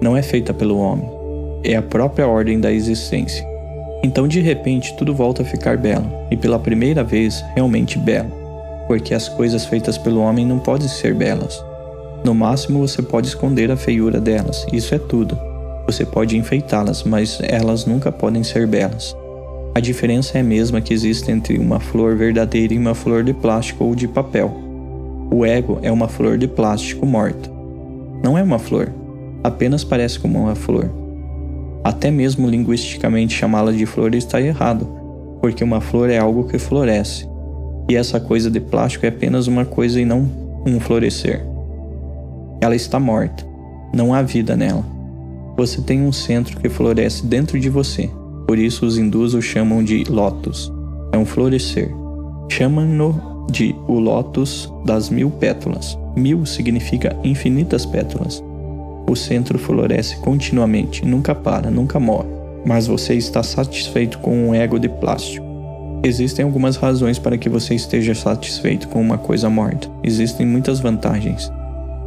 Não 0.01 0.17
é 0.17 0.23
feita 0.23 0.55
pelo 0.55 0.79
homem, 0.79 1.11
é 1.65 1.75
a 1.75 1.83
própria 1.83 2.25
ordem 2.25 2.61
da 2.61 2.73
existência. 2.73 3.45
Então 4.05 4.29
de 4.29 4.41
repente 4.41 4.97
tudo 4.97 5.13
volta 5.13 5.43
a 5.43 5.45
ficar 5.45 5.77
belo, 5.77 6.07
e 6.31 6.37
pela 6.37 6.57
primeira 6.57 7.03
vez 7.03 7.45
realmente 7.57 7.99
belo, 7.99 8.31
porque 8.87 9.13
as 9.13 9.29
coisas 9.29 9.65
feitas 9.67 9.99
pelo 9.99 10.21
homem 10.21 10.47
não 10.47 10.61
podem 10.61 10.87
ser 10.87 11.15
belas. 11.15 11.61
No 12.25 12.33
máximo 12.33 12.87
você 12.87 13.03
pode 13.03 13.27
esconder 13.27 13.73
a 13.73 13.77
feiura 13.77 14.21
delas, 14.21 14.65
isso 14.73 14.95
é 14.95 14.99
tudo. 14.99 15.37
Você 15.85 16.07
pode 16.07 16.37
enfeitá-las, 16.37 17.03
mas 17.03 17.41
elas 17.43 17.87
nunca 17.87 18.13
podem 18.13 18.45
ser 18.45 18.69
belas. 18.69 19.17
A 19.75 19.81
diferença 19.81 20.39
é 20.39 20.43
a 20.43 20.45
mesma 20.45 20.81
que 20.81 20.95
existe 20.95 21.29
entre 21.33 21.59
uma 21.59 21.81
flor 21.81 22.15
verdadeira 22.15 22.73
e 22.73 22.79
uma 22.79 22.95
flor 22.95 23.25
de 23.25 23.35
plástico 23.35 23.83
ou 23.83 23.97
de 23.97 24.07
papel. 24.07 24.70
O 25.33 25.45
ego 25.45 25.79
é 25.83 25.93
uma 25.93 26.09
flor 26.09 26.37
de 26.37 26.49
plástico 26.49 27.07
morta. 27.07 27.49
Não 28.23 28.37
é 28.37 28.43
uma 28.43 28.59
flor, 28.59 28.93
apenas 29.45 29.85
parece 29.85 30.19
como 30.19 30.41
uma 30.41 30.57
flor. 30.57 30.91
Até 31.85 32.11
mesmo 32.11 32.49
linguisticamente 32.49 33.35
chamá-la 33.35 33.71
de 33.71 33.87
flor 33.87 34.15
está 34.15 34.41
errado, 34.43 34.89
porque 35.41 35.63
uma 35.63 35.81
flor 35.81 36.11
é 36.11 36.19
algo 36.19 36.45
que 36.45 36.59
floresce, 36.59 37.29
e 37.89 37.95
essa 37.95 38.19
coisa 38.19 38.51
de 38.51 38.61
plástico 38.61 39.07
é 39.07 39.09
apenas 39.09 39.47
uma 39.47 39.65
coisa 39.65 40.01
e 40.01 40.05
não 40.05 40.29
um 40.67 40.81
florescer. 40.81 41.47
Ela 42.61 42.75
está 42.75 42.99
morta, 42.99 43.47
não 43.95 44.13
há 44.13 44.23
vida 44.23 44.57
nela. 44.57 44.85
Você 45.57 45.81
tem 45.81 46.03
um 46.03 46.13
centro 46.13 46.59
que 46.59 46.69
floresce 46.69 47.25
dentro 47.25 47.59
de 47.59 47.71
você, 47.71 48.11
por 48.49 48.59
isso 48.59 48.85
os 48.85 48.99
hindus 48.99 49.33
o 49.35 49.41
chamam 49.41 49.83
de 49.85 50.03
lótus. 50.09 50.73
É 51.13 51.17
um 51.17 51.25
florescer. 51.25 51.89
Chamam-no 52.51 53.30
de 53.51 53.75
o 53.87 53.99
lótus 53.99 54.73
das 54.85 55.09
mil 55.11 55.31
pétalas. 55.31 55.99
Mil 56.17 56.45
significa 56.45 57.17
infinitas 57.23 57.87
pétalas. 57.87 58.43
O 59.09 59.17
centro 59.17 59.59
floresce 59.59 60.17
continuamente, 60.19 61.05
nunca 61.05 61.35
para, 61.35 61.71
nunca 61.71 61.99
morre. 61.99 62.29
Mas 62.65 62.87
você 62.87 63.15
está 63.15 63.43
satisfeito 63.43 64.19
com 64.19 64.49
um 64.49 64.55
ego 64.55 64.79
de 64.79 64.89
plástico. 64.89 65.47
Existem 66.03 66.45
algumas 66.45 66.77
razões 66.77 67.19
para 67.19 67.37
que 67.37 67.49
você 67.49 67.75
esteja 67.75 68.15
satisfeito 68.15 68.89
com 68.89 69.01
uma 69.01 69.19
coisa 69.19 69.51
morta. 69.51 69.89
Existem 70.03 70.47
muitas 70.47 70.81
vantagens. 70.81 71.51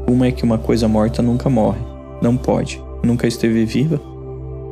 Uma 0.09 0.27
é 0.27 0.31
que 0.31 0.43
uma 0.43 0.57
coisa 0.57 0.87
morta 0.87 1.21
nunca 1.21 1.49
morre. 1.49 1.79
Não 2.21 2.35
pode. 2.35 2.81
Nunca 3.03 3.27
esteve 3.27 3.65
viva. 3.65 4.01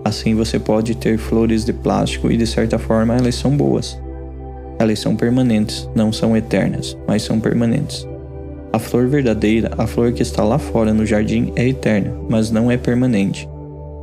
Assim 0.03 0.33
você 0.33 0.57
pode 0.57 0.95
ter 0.95 1.17
flores 1.17 1.63
de 1.63 1.71
plástico 1.71 2.31
e 2.31 2.37
de 2.37 2.47
certa 2.47 2.79
forma 2.79 3.15
elas 3.15 3.35
são 3.35 3.55
boas. 3.55 3.99
Elas 4.81 4.97
são 4.97 5.15
permanentes, 5.15 5.87
não 5.93 6.11
são 6.11 6.35
eternas, 6.35 6.97
mas 7.07 7.21
são 7.21 7.39
permanentes. 7.39 8.07
A 8.73 8.79
flor 8.79 9.07
verdadeira, 9.07 9.69
a 9.77 9.85
flor 9.85 10.11
que 10.11 10.23
está 10.23 10.43
lá 10.43 10.57
fora 10.57 10.91
no 10.91 11.05
jardim, 11.05 11.53
é 11.55 11.67
eterna, 11.67 12.11
mas 12.27 12.49
não 12.49 12.71
é 12.71 12.77
permanente. 12.77 13.47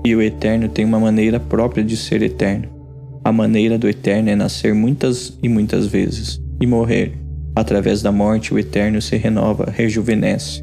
E 0.06 0.14
o 0.14 0.22
eterno 0.22 0.68
tem 0.68 0.84
uma 0.84 1.00
maneira 1.00 1.40
própria 1.40 1.82
de 1.82 1.96
ser 1.96 2.22
eterno. 2.22 2.68
A 3.24 3.32
maneira 3.32 3.76
do 3.76 3.88
eterno 3.88 4.30
é 4.30 4.36
nascer 4.36 4.72
muitas 4.72 5.36
e 5.42 5.48
muitas 5.48 5.88
vezes 5.88 6.40
e 6.60 6.66
morrer. 6.66 7.12
Através 7.56 8.00
da 8.00 8.12
morte, 8.12 8.54
o 8.54 8.58
eterno 8.58 9.02
se 9.02 9.16
renova, 9.16 9.72
rejuvenesce. 9.74 10.62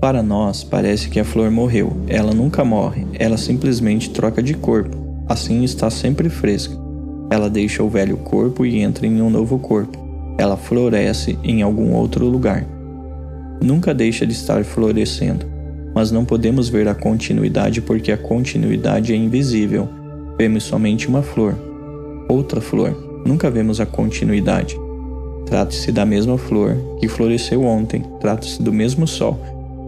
Para 0.00 0.22
nós, 0.22 0.62
parece 0.62 1.08
que 1.08 1.18
a 1.18 1.24
flor 1.24 1.50
morreu. 1.50 1.96
Ela 2.06 2.32
nunca 2.32 2.64
morre, 2.64 3.04
ela 3.14 3.36
simplesmente 3.36 4.10
troca 4.10 4.40
de 4.40 4.54
corpo. 4.54 4.96
Assim 5.28 5.64
está 5.64 5.90
sempre 5.90 6.28
fresca. 6.28 6.81
Ela 7.32 7.48
deixa 7.48 7.82
o 7.82 7.88
velho 7.88 8.18
corpo 8.18 8.66
e 8.66 8.78
entra 8.78 9.06
em 9.06 9.22
um 9.22 9.30
novo 9.30 9.58
corpo. 9.58 9.98
Ela 10.36 10.54
floresce 10.54 11.38
em 11.42 11.62
algum 11.62 11.94
outro 11.94 12.26
lugar. 12.26 12.62
Nunca 13.58 13.94
deixa 13.94 14.26
de 14.26 14.34
estar 14.34 14.62
florescendo, 14.64 15.46
mas 15.94 16.10
não 16.10 16.26
podemos 16.26 16.68
ver 16.68 16.86
a 16.86 16.94
continuidade 16.94 17.80
porque 17.80 18.12
a 18.12 18.18
continuidade 18.18 19.14
é 19.14 19.16
invisível. 19.16 19.88
Vemos 20.36 20.64
somente 20.64 21.08
uma 21.08 21.22
flor, 21.22 21.56
outra 22.28 22.60
flor. 22.60 23.22
Nunca 23.24 23.50
vemos 23.50 23.80
a 23.80 23.86
continuidade. 23.86 24.78
Trata-se 25.46 25.90
da 25.90 26.04
mesma 26.04 26.36
flor 26.36 26.76
que 27.00 27.08
floresceu 27.08 27.64
ontem, 27.64 28.04
trata-se 28.20 28.62
do 28.62 28.74
mesmo 28.74 29.08
sol, 29.08 29.40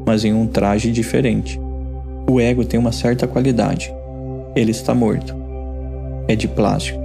mas 0.06 0.24
em 0.24 0.32
um 0.32 0.46
traje 0.46 0.90
diferente. 0.90 1.60
O 2.26 2.40
ego 2.40 2.64
tem 2.64 2.80
uma 2.80 2.92
certa 2.92 3.26
qualidade. 3.26 3.92
Ele 4.56 4.70
está 4.70 4.94
morto. 4.94 5.34
É 6.26 6.34
de 6.34 6.48
plástico. 6.48 7.03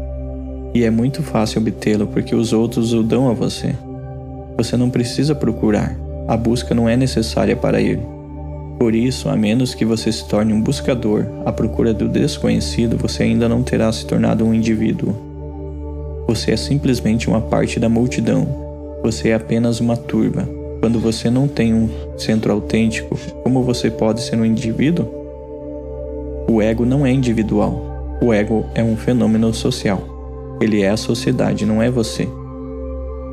E 0.74 0.84
é 0.84 0.90
muito 0.90 1.24
fácil 1.24 1.62
obtê-lo 1.62 2.08
porque 2.08 2.36
os 2.36 2.54
outros 2.54 2.94
o 2.94 3.02
dão 3.02 3.30
a 3.30 3.34
você. 3.34 3.76
Você 4.58 4.78
não 4.78 4.90
precisa 4.90 5.34
procurar. 5.34 5.96
A 6.28 6.38
busca 6.38 6.76
não 6.76 6.88
é 6.88 6.96
necessária 6.96 7.56
para 7.56 7.82
ele. 7.82 8.04
Por 8.78 8.94
isso, 8.94 9.28
a 9.28 9.36
menos 9.36 9.74
que 9.74 9.84
você 9.84 10.12
se 10.12 10.28
torne 10.28 10.54
um 10.54 10.62
buscador 10.62 11.26
à 11.46 11.52
procura 11.52 11.94
do 11.94 12.08
desconhecido, 12.08 12.98
você 12.98 13.24
ainda 13.24 13.50
não 13.50 13.64
terá 13.64 13.92
se 13.92 14.06
tornado 14.06 14.46
um 14.46 14.54
indivíduo. 14.54 15.16
Você 16.28 16.52
é 16.52 16.58
simplesmente 16.58 17.28
uma 17.28 17.42
parte 17.42 17.80
da 17.80 17.90
multidão. 17.90 18.48
Você 19.04 19.30
é 19.30 19.34
apenas 19.34 19.80
uma 19.80 19.98
turba. 19.98 20.48
Quando 20.80 21.00
você 21.00 21.30
não 21.30 21.48
tem 21.48 21.74
um 21.74 21.90
centro 22.18 22.54
autêntico, 22.54 23.18
como 23.44 23.64
você 23.64 23.90
pode 23.90 24.22
ser 24.22 24.38
um 24.38 24.46
indivíduo? 24.46 25.08
O 26.48 26.62
ego 26.62 26.86
não 26.86 27.06
é 27.06 27.12
individual. 27.12 28.18
O 28.22 28.32
ego 28.32 28.66
é 28.76 28.84
um 28.84 28.96
fenômeno 28.96 29.54
social. 29.54 30.19
Ele 30.62 30.82
é 30.82 30.90
a 30.90 30.98
sociedade, 30.98 31.66
não 31.66 31.82
é 31.82 31.90
você. 31.90 32.28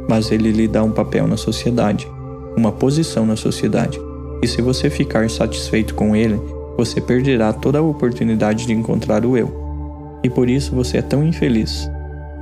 Mas 0.08 0.30
ele 0.30 0.52
lhe 0.52 0.68
dá 0.68 0.82
um 0.82 0.92
papel 0.92 1.26
na 1.26 1.36
sociedade, 1.36 2.08
uma 2.56 2.70
posição 2.70 3.26
na 3.26 3.36
sociedade. 3.36 4.00
E 4.42 4.46
se 4.46 4.62
você 4.62 4.88
ficar 4.88 5.28
satisfeito 5.28 5.94
com 5.94 6.14
ele, 6.14 6.40
você 6.76 7.00
perderá 7.00 7.52
toda 7.52 7.78
a 7.78 7.82
oportunidade 7.82 8.66
de 8.66 8.72
encontrar 8.72 9.24
o 9.24 9.36
eu. 9.36 9.66
E 10.22 10.30
por 10.30 10.48
isso 10.48 10.74
você 10.74 10.98
é 10.98 11.02
tão 11.02 11.26
infeliz. 11.26 11.90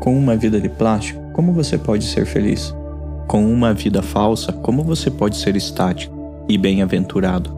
Com 0.01 0.17
uma 0.17 0.37
vida 0.37 0.61
de 0.61 0.69
plástico, 0.69 1.21
como 1.33 1.53
você 1.53 1.79
pode 1.79 2.05
ser 2.05 2.27
feliz? 2.27 2.75
Com 3.27 3.45
uma 3.51 3.73
vida 3.73 4.03
falsa, 4.03 4.53
como 4.53 4.83
você 4.83 5.11
pode 5.11 5.37
ser 5.37 5.57
estático 5.57 6.45
e 6.49 6.59
bem-aventurado? 6.59 7.51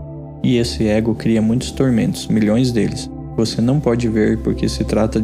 E 0.43 0.59
esse 0.59 0.87
ego 0.87 1.15
cria 1.15 1.43
muitos 1.43 1.73
tormentos, 1.73 2.29
milhões 2.29 2.71
deles. 2.71 3.11
Você 3.37 3.61
não 3.61 3.81
pode 3.81 4.09
ver 4.09 4.39
porque 4.39 4.69
se 4.69 4.85
trata 4.85 5.21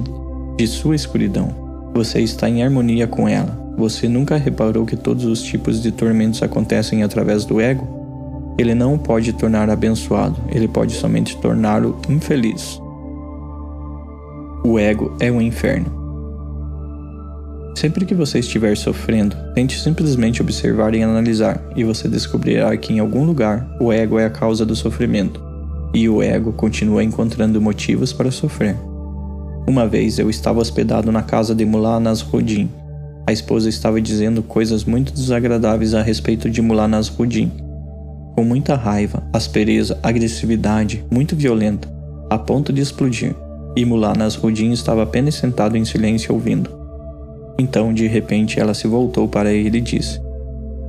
de 0.57 0.67
sua 0.67 0.97
escuridão. 0.97 1.72
Você 1.95 2.21
está 2.21 2.49
em 2.49 2.63
harmonia 2.63 3.07
com 3.07 3.29
ela. 3.29 3.61
Você 3.77 4.09
nunca 4.09 4.37
reparou 4.37 4.87
que 4.87 4.97
todos 4.97 5.25
os 5.25 5.43
tipos 5.43 5.83
de 5.83 5.93
tormentos 5.93 6.43
acontecem 6.43 7.03
através 7.03 7.45
do 7.45 7.61
ego? 7.61 7.87
Ele 8.59 8.75
não 8.75 8.95
o 8.95 8.99
pode 8.99 9.33
tornar 9.35 9.69
abençoado, 9.69 10.37
ele 10.51 10.69
pode 10.69 10.93
somente 10.93 11.37
torná-lo 11.37 11.99
infeliz. 12.09 12.81
O 14.65 14.79
ego 14.79 15.17
é 15.21 15.31
o 15.31 15.41
inferno. 15.41 16.01
Sempre 17.75 18.07
que 18.07 18.15
você 18.15 18.39
estiver 18.39 18.77
sofrendo, 18.77 19.37
tente 19.55 19.81
simplesmente 19.81 20.41
observar 20.41 20.95
e 20.95 21.03
analisar, 21.03 21.63
e 21.75 21.83
você 21.83 22.07
descobrirá 22.09 22.75
que 22.77 22.93
em 22.93 23.01
algum 23.01 23.25
lugar 23.25 23.67
o 23.81 23.93
ego 23.93 24.19
é 24.19 24.27
a 24.27 24.31
causa 24.31 24.65
do 24.65 24.77
sofrimento, 24.77 25.43
e 25.93 26.09
o 26.09 26.23
ego 26.23 26.53
continua 26.53 27.03
encontrando 27.03 27.61
motivos 27.61 28.13
para 28.13 28.31
sofrer. 28.31 28.77
Uma 29.67 29.87
vez 29.87 30.19
eu 30.19 30.29
estava 30.29 30.59
hospedado 30.61 31.13
na 31.13 31.23
casa 31.23 31.55
de 31.55 31.65
Mullah 31.65 32.01
Nasruddin. 32.01 32.69
A 33.25 33.33
esposa 33.33 33.69
estava 33.69 34.01
dizendo 34.01 34.43
coisas 34.43 34.85
muito 34.85 35.13
desagradáveis 35.13 35.95
a 35.95 36.03
respeito 36.03 36.51
de 36.51 36.61
Mullah 36.61 36.89
Nasruddin. 36.89 37.51
Com 38.35 38.45
muita 38.45 38.75
raiva, 38.75 39.23
aspereza, 39.33 39.99
agressividade, 40.03 41.05
muito 41.11 41.37
violenta, 41.37 41.89
a 42.29 42.37
ponto 42.37 42.73
de 42.73 42.81
explodir, 42.81 43.37
e 43.77 43.85
Mullah 43.85 44.15
Nasruddin 44.15 44.73
estava 44.73 45.05
apenas 45.05 45.37
sentado 45.37 45.77
em 45.77 45.85
silêncio 45.85 46.35
ouvindo. 46.35 46.69
Então, 47.57 47.95
de 47.95 48.09
repente, 48.09 48.59
ela 48.59 48.75
se 48.75 48.89
voltou 48.89 49.29
para 49.29 49.53
ele 49.53 49.79
e 49.79 49.83
disse: 49.83 50.21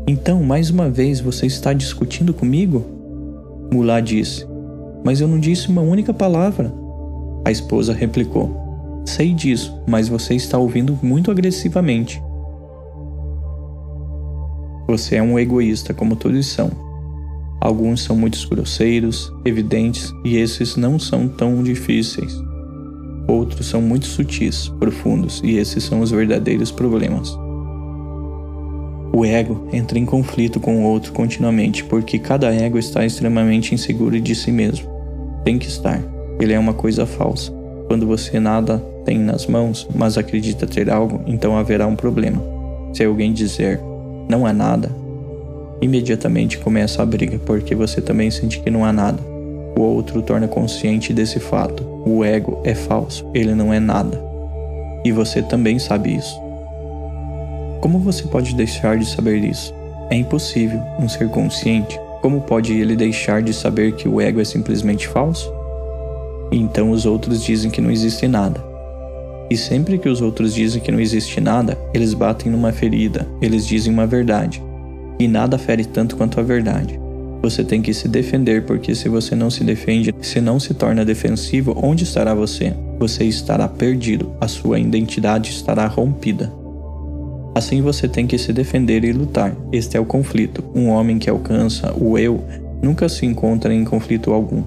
Então, 0.07 0.41
mais 0.41 0.71
uma 0.71 0.89
vez 0.89 1.19
você 1.19 1.45
está 1.45 1.73
discutindo 1.73 2.33
comigo? 2.33 2.83
Mulá 3.71 3.99
disse: 3.99 4.47
Mas 5.03 5.21
eu 5.21 5.27
não 5.27 5.39
disse 5.39 5.69
uma 5.69 5.81
única 5.81 6.11
palavra. 6.11 6.73
A 7.45 7.51
esposa 7.51 7.93
replicou: 7.93 8.62
Sei 9.05 9.33
disso, 9.33 9.77
mas 9.87 10.07
você 10.07 10.35
está 10.35 10.57
ouvindo 10.57 10.97
muito 11.01 11.29
agressivamente. 11.29 12.21
Você 14.87 15.15
é 15.15 15.23
um 15.23 15.37
egoísta, 15.37 15.93
como 15.93 16.15
todos 16.15 16.47
são. 16.47 16.71
Alguns 17.59 18.03
são 18.03 18.15
muito 18.15 18.37
grosseiros, 18.49 19.31
evidentes, 19.45 20.13
e 20.23 20.37
esses 20.37 20.75
não 20.75 20.99
são 20.99 21.27
tão 21.27 21.63
difíceis. 21.63 22.33
Outros 23.27 23.67
são 23.67 23.81
muito 23.81 24.05
sutis, 24.05 24.67
profundos, 24.79 25.41
e 25.43 25.55
esses 25.57 25.83
são 25.83 26.01
os 26.01 26.11
verdadeiros 26.11 26.71
problemas. 26.71 27.37
O 29.15 29.23
ego 29.23 29.67
entra 29.71 29.99
em 29.99 30.05
conflito 30.05 30.59
com 30.59 30.83
o 30.83 30.89
outro 30.89 31.13
continuamente 31.13 31.83
porque 31.83 32.17
cada 32.17 32.51
ego 32.51 32.79
está 32.79 33.05
extremamente 33.05 33.73
inseguro 33.73 34.19
de 34.19 34.33
si 34.33 34.51
mesmo. 34.51 34.89
Tem 35.45 35.59
que 35.59 35.67
estar. 35.67 36.03
Ele 36.39 36.51
é 36.51 36.59
uma 36.59 36.73
coisa 36.73 37.05
falsa. 37.05 37.53
Quando 37.87 38.07
você 38.07 38.39
nada 38.39 38.83
tem 39.05 39.19
nas 39.19 39.45
mãos, 39.45 39.87
mas 39.93 40.17
acredita 40.17 40.67
ter 40.67 40.89
algo, 40.89 41.21
então 41.27 41.57
haverá 41.57 41.87
um 41.87 41.95
problema. 41.95 42.41
Se 42.93 43.03
alguém 43.03 43.33
dizer 43.33 43.79
não 44.29 44.45
há 44.45 44.53
nada, 44.53 44.89
imediatamente 45.81 46.57
começa 46.57 47.01
a 47.01 47.05
briga 47.05 47.39
porque 47.45 47.75
você 47.75 48.01
também 48.01 48.31
sente 48.31 48.59
que 48.59 48.69
não 48.69 48.85
há 48.85 48.93
nada 48.93 49.33
o 49.75 49.81
outro 49.81 50.21
torna 50.21 50.47
consciente 50.47 51.13
desse 51.13 51.39
fato. 51.39 51.83
O 52.05 52.23
ego 52.23 52.61
é 52.63 52.75
falso, 52.75 53.25
ele 53.33 53.55
não 53.55 53.73
é 53.73 53.79
nada. 53.79 54.21
E 55.03 55.11
você 55.11 55.41
também 55.41 55.79
sabe 55.79 56.15
isso. 56.15 56.39
Como 57.81 57.99
você 57.99 58.23
pode 58.23 58.55
deixar 58.55 58.97
de 58.97 59.05
saber 59.05 59.43
isso? 59.43 59.73
É 60.09 60.15
impossível 60.15 60.79
um 60.99 61.09
ser 61.09 61.29
consciente. 61.29 61.99
Como 62.21 62.41
pode 62.41 62.73
ele 62.73 62.95
deixar 62.95 63.41
de 63.41 63.53
saber 63.53 63.93
que 63.93 64.07
o 64.07 64.21
ego 64.21 64.39
é 64.39 64.45
simplesmente 64.45 65.07
falso? 65.07 65.51
Então 66.51 66.91
os 66.91 67.05
outros 67.05 67.43
dizem 67.43 67.69
que 67.69 67.81
não 67.81 67.91
existe 67.91 68.27
nada. 68.27 68.72
E 69.49 69.57
sempre 69.57 69.97
que 69.97 70.09
os 70.09 70.21
outros 70.21 70.53
dizem 70.53 70.81
que 70.81 70.91
não 70.91 70.99
existe 70.99 71.39
nada, 71.39 71.77
eles 71.93 72.13
batem 72.13 72.51
numa 72.51 72.71
ferida, 72.71 73.27
eles 73.41 73.67
dizem 73.67 73.93
uma 73.93 74.07
verdade. 74.07 74.63
E 75.19 75.27
nada 75.27 75.57
fere 75.57 75.85
tanto 75.85 76.15
quanto 76.15 76.39
a 76.39 76.43
verdade. 76.43 76.99
Você 77.41 77.63
tem 77.63 77.81
que 77.81 77.93
se 77.93 78.07
defender, 78.07 78.63
porque 78.65 78.95
se 78.95 79.09
você 79.09 79.35
não 79.35 79.49
se 79.49 79.63
defende, 79.63 80.15
se 80.21 80.39
não 80.39 80.59
se 80.59 80.73
torna 80.73 81.03
defensivo, 81.03 81.77
onde 81.81 82.05
estará 82.05 82.33
você? 82.33 82.73
Você 82.97 83.25
estará 83.25 83.67
perdido, 83.67 84.31
a 84.39 84.47
sua 84.47 84.79
identidade 84.79 85.51
estará 85.51 85.85
rompida. 85.87 86.51
Assim 87.53 87.81
você 87.81 88.07
tem 88.07 88.25
que 88.25 88.37
se 88.37 88.51
defender 88.51 89.03
e 89.03 89.11
lutar. 89.11 89.55
Este 89.71 89.97
é 89.97 89.99
o 89.99 90.05
conflito. 90.05 90.63
Um 90.73 90.87
homem 90.87 91.19
que 91.19 91.29
alcança 91.29 91.93
o 91.93 92.17
eu 92.17 92.43
nunca 92.81 93.07
se 93.07 93.25
encontra 93.25 93.73
em 93.73 93.83
conflito 93.83 94.31
algum. 94.31 94.63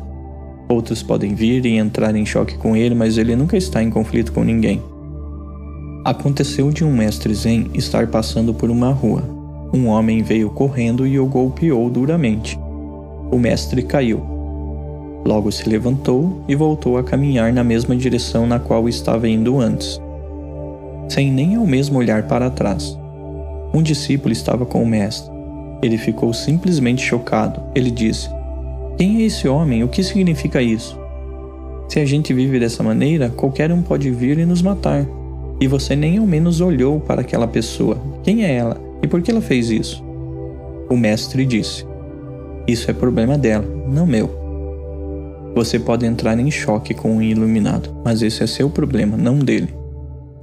Outros 0.69 1.03
podem 1.03 1.35
vir 1.35 1.65
e 1.65 1.77
entrar 1.77 2.15
em 2.15 2.27
choque 2.27 2.57
com 2.57 2.77
ele, 2.77 2.95
mas 2.95 3.19
ele 3.19 3.37
nunca 3.37 3.57
está 3.57 3.83
em 3.83 3.91
conflito 3.91 4.33
com 4.33 4.43
ninguém. 4.43 4.83
Aconteceu 6.05 6.71
de 6.71 6.85
um 6.85 6.93
mestre 6.93 7.35
Zen 7.35 7.71
estar 7.75 8.07
passando 8.09 8.55
por 8.55 8.71
uma 8.71 8.91
rua. 8.93 9.23
Um 9.73 9.87
homem 9.87 10.23
veio 10.23 10.51
correndo 10.51 11.07
e 11.07 11.19
o 11.19 11.27
golpeou 11.27 11.91
duramente 11.91 12.59
o 13.31 13.39
mestre 13.39 13.83
caiu. 13.83 14.23
Logo 15.25 15.51
se 15.51 15.69
levantou 15.69 16.45
e 16.47 16.55
voltou 16.55 16.97
a 16.97 17.03
caminhar 17.03 17.53
na 17.53 17.65
mesma 17.65 17.97
direção 17.97 18.47
na 18.47 18.61
qual 18.61 18.89
estava 18.89 19.29
indo 19.29 19.59
antes, 19.59 20.01
sem 21.09 21.33
nem 21.33 21.57
ao 21.57 21.67
mesmo 21.67 21.99
olhar 21.99 22.25
para 22.25 22.51
trás. 22.51 22.97
Um 23.75 23.83
discípulo 23.83 24.33
estava 24.33 24.65
com 24.65 24.83
o 24.83 24.87
mestre. 24.87 25.35
Ele 25.83 25.99
ficou 25.99 26.33
simplesmente 26.33 27.03
chocado. 27.03 27.61
Ele 27.75 27.91
disse: 27.91 28.31
Quem 28.97 29.21
é 29.21 29.27
esse 29.27 29.47
homem? 29.47 29.85
O 29.85 29.89
que 29.89 30.03
significa 30.03 30.63
isso? 30.63 30.99
Se 31.87 32.01
a 32.01 32.07
gente 32.07 32.33
vive 32.33 32.59
dessa 32.59 32.83
maneira, 32.83 33.29
qualquer 33.29 33.71
um 33.71 33.83
pode 33.83 34.11
vir 34.11 34.39
e 34.39 34.47
nos 34.47 34.63
matar. 34.63 35.07
E 35.61 35.67
você 35.67 35.95
nem 35.95 36.17
ao 36.17 36.27
menos 36.27 36.63
olhou 36.63 36.99
para 36.99 37.21
aquela 37.21 37.47
pessoa. 37.47 38.01
Quem 38.25 38.45
é 38.45 38.55
ela? 38.55 38.81
E 39.03 39.07
por 39.07 39.21
que 39.21 39.31
ela 39.31 39.43
fez 39.43 39.71
isso? 39.71 40.03
O 40.89 40.97
mestre 40.97 41.45
disse: 41.45 41.85
Isso 42.67 42.91
é 42.91 42.95
problema 42.95 43.37
dela, 43.37 43.67
não 43.87 44.07
meu. 44.07 44.31
Você 45.55 45.79
pode 45.79 46.07
entrar 46.07 46.39
em 46.39 46.51
choque 46.51 46.95
com 46.95 47.19
o 47.19 47.23
iluminado, 47.23 47.95
mas 48.03 48.23
esse 48.23 48.43
é 48.43 48.47
seu 48.47 48.71
problema, 48.71 49.17
não 49.17 49.39
dele. 49.39 49.75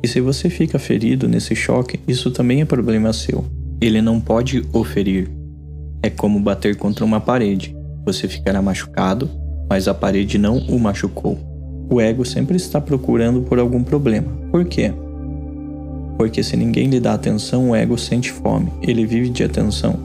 E 0.04 0.08
se 0.08 0.22
você 0.22 0.50
fica 0.50 0.78
ferido 0.78 1.28
nesse 1.28 1.56
choque, 1.56 2.00
isso 2.08 2.30
também 2.30 2.62
é 2.62 2.66
problema 2.66 3.14
seu. 3.14 3.44
Ele 3.82 4.02
não 4.02 4.20
pode 4.20 4.64
o 4.74 4.84
ferir. 4.84 5.30
É 6.04 6.10
como 6.10 6.40
bater 6.40 6.76
contra 6.76 7.04
uma 7.04 7.20
parede. 7.20 7.76
Você 8.06 8.28
ficará 8.28 8.62
machucado, 8.62 9.30
mas 9.70 9.88
a 9.88 9.94
parede 9.94 10.38
não 10.38 10.58
o 10.58 10.80
machucou. 10.80 11.38
O 11.90 12.02
ego 12.02 12.26
sempre 12.26 12.58
está 12.58 12.82
procurando 12.82 13.42
por 13.42 13.60
algum 13.60 13.84
problema. 13.84 14.28
Por 14.52 14.66
quê? 14.66 14.92
Porque 16.18 16.44
se 16.44 16.56
ninguém 16.56 16.88
lhe 16.88 17.00
dá 17.00 17.14
atenção, 17.14 17.70
o 17.70 17.76
ego 17.76 17.98
sente 17.98 18.32
fome, 18.32 18.72
ele 18.82 19.06
vive 19.06 19.30
de 19.30 19.44
atenção. 19.44 19.98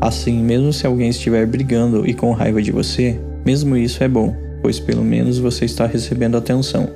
Assim, 0.00 0.42
mesmo 0.42 0.72
se 0.72 0.86
alguém 0.86 1.08
estiver 1.08 1.46
brigando 1.46 2.06
e 2.06 2.14
com 2.14 2.32
raiva 2.32 2.60
de 2.60 2.70
você, 2.70 3.18
mesmo 3.44 3.76
isso 3.76 4.04
é 4.04 4.08
bom, 4.08 4.34
pois 4.62 4.78
pelo 4.78 5.02
menos 5.02 5.38
você 5.38 5.64
está 5.64 5.86
recebendo 5.86 6.36
atenção. 6.36 6.88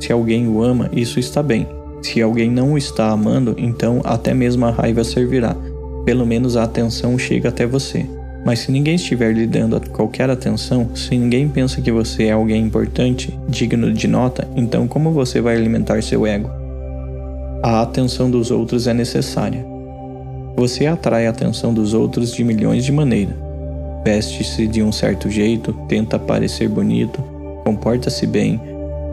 Se 0.00 0.12
alguém 0.12 0.48
o 0.48 0.62
ama, 0.62 0.90
isso 0.92 1.18
está 1.18 1.42
bem. 1.42 1.66
Se 2.02 2.20
alguém 2.20 2.50
não 2.50 2.72
o 2.72 2.78
está 2.78 3.10
amando, 3.10 3.54
então 3.56 4.00
até 4.04 4.34
mesmo 4.34 4.66
a 4.66 4.70
raiva 4.70 5.04
servirá. 5.04 5.56
Pelo 6.04 6.26
menos 6.26 6.56
a 6.56 6.64
atenção 6.64 7.16
chega 7.16 7.48
até 7.48 7.64
você. 7.64 8.04
Mas 8.44 8.60
se 8.60 8.72
ninguém 8.72 8.96
estiver 8.96 9.32
lhe 9.32 9.46
dando 9.46 9.80
qualquer 9.90 10.28
atenção, 10.28 10.94
se 10.96 11.16
ninguém 11.16 11.48
pensa 11.48 11.80
que 11.80 11.92
você 11.92 12.24
é 12.24 12.32
alguém 12.32 12.64
importante, 12.64 13.38
digno 13.48 13.92
de 13.92 14.08
nota, 14.08 14.48
então 14.56 14.88
como 14.88 15.12
você 15.12 15.40
vai 15.40 15.56
alimentar 15.56 16.02
seu 16.02 16.26
ego? 16.26 16.50
A 17.62 17.82
atenção 17.82 18.28
dos 18.28 18.50
outros 18.50 18.88
é 18.88 18.94
necessária. 18.94 19.64
Você 20.56 20.86
atrai 20.86 21.26
a 21.26 21.30
atenção 21.30 21.72
dos 21.72 21.94
outros 21.94 22.34
de 22.34 22.42
milhões 22.42 22.84
de 22.84 22.90
maneiras. 22.90 23.36
Veste-se 24.04 24.66
de 24.66 24.82
um 24.82 24.90
certo 24.90 25.30
jeito, 25.30 25.72
tenta 25.88 26.18
parecer 26.18 26.68
bonito, 26.68 27.22
comporta-se 27.64 28.26
bem, 28.26 28.60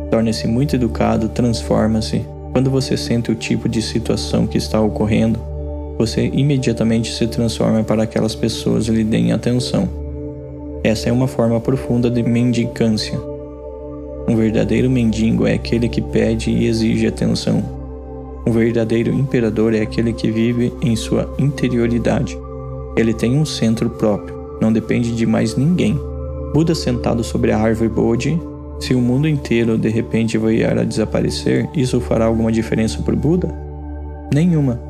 torna-se 0.09 0.47
muito 0.47 0.75
educado, 0.75 1.29
transforma-se. 1.29 2.25
Quando 2.51 2.71
você 2.71 2.97
sente 2.97 3.31
o 3.31 3.35
tipo 3.35 3.69
de 3.69 3.81
situação 3.81 4.47
que 4.47 4.57
está 4.57 4.81
ocorrendo, 4.81 5.39
você 5.99 6.31
imediatamente 6.33 7.13
se 7.13 7.27
transforma 7.27 7.83
para 7.83 8.01
aquelas 8.01 8.33
pessoas 8.33 8.88
lhe 8.88 9.03
deem 9.03 9.31
atenção. 9.31 9.88
Essa 10.83 11.09
é 11.09 11.12
uma 11.12 11.27
forma 11.27 11.59
profunda 11.59 12.09
de 12.09 12.23
mendicância. 12.23 13.19
Um 14.27 14.35
verdadeiro 14.35 14.89
mendigo 14.89 15.45
é 15.45 15.53
aquele 15.53 15.88
que 15.88 16.01
pede 16.01 16.49
e 16.49 16.65
exige 16.65 17.05
atenção. 17.05 17.63
Um 18.47 18.51
verdadeiro 18.51 19.13
imperador 19.13 19.75
é 19.75 19.81
aquele 19.81 20.13
que 20.13 20.31
vive 20.31 20.73
em 20.81 20.95
sua 20.95 21.31
interioridade. 21.38 22.35
Ele 22.97 23.13
tem 23.13 23.38
um 23.38 23.45
centro 23.45 23.89
próprio 23.91 24.39
não 24.59 24.73
depende 24.73 25.15
de 25.15 25.25
mais 25.25 25.55
ninguém. 25.55 25.99
Buda 26.53 26.75
sentado 26.75 27.23
sobre 27.23 27.51
a 27.51 27.59
árvore 27.59 27.89
Bodhi, 27.89 28.39
se 28.79 28.93
o 28.93 29.01
mundo 29.01 29.27
inteiro 29.27 29.77
de 29.77 29.89
repente 29.89 30.38
vier 30.38 30.77
a 30.77 30.83
desaparecer, 30.83 31.69
isso 31.73 31.99
fará 32.01 32.25
alguma 32.25 32.51
diferença 32.51 33.01
para 33.01 33.15
Buda? 33.15 33.53
Nenhuma. 34.33 34.88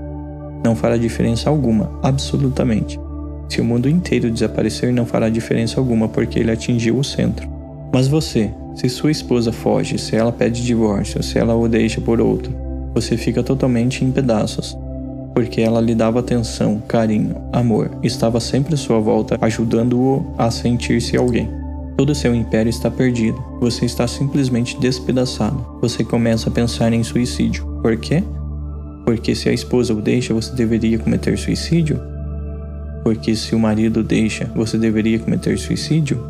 Não 0.64 0.76
fará 0.76 0.98
diferença 0.98 1.50
alguma, 1.50 1.92
absolutamente. 2.04 3.00
Se 3.48 3.62
o 3.62 3.66
mundo 3.66 3.90
inteiro 3.90 4.30
desaparecer, 4.30 4.94
não 4.94 5.06
fará 5.06 5.30
diferença 5.30 5.80
alguma 5.80 6.08
porque 6.08 6.40
ele 6.40 6.52
atingiu 6.52 6.98
o 6.98 7.04
centro. 7.04 7.48
Mas 7.94 8.08
você, 8.08 8.52
se 8.76 8.88
sua 8.90 9.12
esposa 9.12 9.52
foge, 9.52 9.98
se 9.98 10.16
ela 10.16 10.32
pede 10.32 10.64
divórcio, 10.64 11.24
se 11.24 11.40
ela 11.40 11.56
o 11.56 11.68
deixa 11.68 12.00
por 12.00 12.22
outro, 12.22 12.54
você 12.94 13.18
fica 13.18 13.42
totalmente 13.42 14.06
em 14.06 14.12
pedaços 14.12 14.78
porque 15.40 15.62
ela 15.62 15.80
lhe 15.80 15.96
dava 15.96 16.20
atenção, 16.20 16.82
carinho, 16.86 17.34
amor, 17.54 17.92
estava 18.04 18.42
sempre 18.42 18.74
à 18.74 18.78
sua 18.78 19.00
volta, 19.00 19.38
ajudando-o 19.40 20.34
a 20.38 20.52
sentir-se 20.52 21.16
alguém. 21.16 21.50
Todo 21.96 22.14
seu 22.14 22.36
império 22.36 22.70
está 22.70 22.92
perdido, 22.92 23.42
você 23.60 23.86
está 23.86 24.06
simplesmente 24.06 24.78
despedaçado. 24.80 25.66
Você 25.82 26.04
começa 26.04 26.50
a 26.50 26.52
pensar 26.52 26.92
em 26.92 27.04
suicídio. 27.04 27.66
Por 27.82 27.96
quê? 27.96 28.22
Porque 29.10 29.34
se 29.34 29.50
a 29.50 29.52
esposa 29.52 29.92
o 29.92 30.00
deixa, 30.00 30.36
você 30.36 30.54
deveria 30.54 31.00
cometer 31.00 31.36
suicídio? 31.36 32.00
Porque 33.04 33.36
se 33.36 33.56
o 33.56 33.60
marido 33.60 34.02
o 34.02 34.04
deixa, 34.04 34.46
você 34.56 34.78
deveria 34.78 35.18
cometer 35.18 35.58
suicídio? 35.58 36.24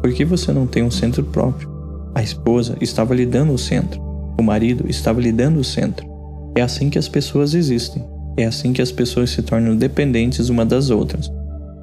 Porque 0.00 0.24
você 0.24 0.52
não 0.52 0.64
tem 0.64 0.84
um 0.84 0.92
centro 0.92 1.24
próprio? 1.24 1.68
A 2.14 2.22
esposa 2.22 2.76
estava 2.80 3.16
lhe 3.16 3.26
dando 3.26 3.52
o 3.52 3.58
centro. 3.58 4.00
O 4.38 4.44
marido 4.44 4.88
estava 4.88 5.20
lhe 5.20 5.32
dando 5.32 5.58
o 5.58 5.64
centro. 5.64 6.06
É 6.54 6.62
assim 6.62 6.88
que 6.88 7.00
as 7.00 7.08
pessoas 7.08 7.52
existem. 7.52 8.04
É 8.36 8.44
assim 8.44 8.72
que 8.72 8.80
as 8.80 8.92
pessoas 8.92 9.30
se 9.30 9.42
tornam 9.42 9.74
dependentes 9.74 10.48
uma 10.48 10.64
das 10.64 10.88
outras. 10.88 11.28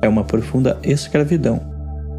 É 0.01 0.07
uma 0.07 0.23
profunda 0.23 0.79
escravidão. 0.81 1.59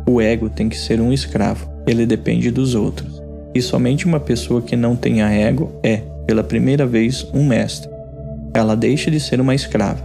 O 0.07 0.21
ego 0.21 0.51
tem 0.51 0.69
que 0.69 0.77
ser 0.77 1.01
um 1.01 1.15
escravo. 1.15 1.67
Ele 1.87 2.05
depende 2.05 2.51
dos 2.51 2.75
outros. 2.75 3.23
E 3.55 3.63
somente 3.63 4.05
uma 4.05 4.21
pessoa 4.21 4.61
que 4.61 4.77
não 4.77 4.95
tenha 4.95 5.31
ego 5.31 5.73
é, 5.83 6.03
pela 6.27 6.43
primeira 6.43 6.87
vez, 6.87 7.27
um 7.33 7.47
mestre. 7.47 7.91
Ela 8.53 8.77
deixa 8.77 9.11
de 9.11 9.21
ser 9.21 9.41
uma 9.41 9.55
escrava. 9.55 10.03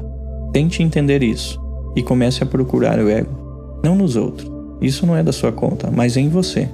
Tente 0.52 0.82
entender 0.82 1.22
isso 1.24 1.60
e 1.96 2.04
comece 2.04 2.44
a 2.44 2.46
procurar 2.46 3.00
o 3.00 3.10
ego, 3.10 3.80
não 3.84 3.96
nos 3.96 4.16
outros. 4.16 4.50
Isso 4.82 5.06
não 5.06 5.16
é 5.16 5.22
da 5.22 5.32
sua 5.32 5.52
conta, 5.52 5.92
mas 5.92 6.18
em 6.18 6.30
você. 6.30 6.68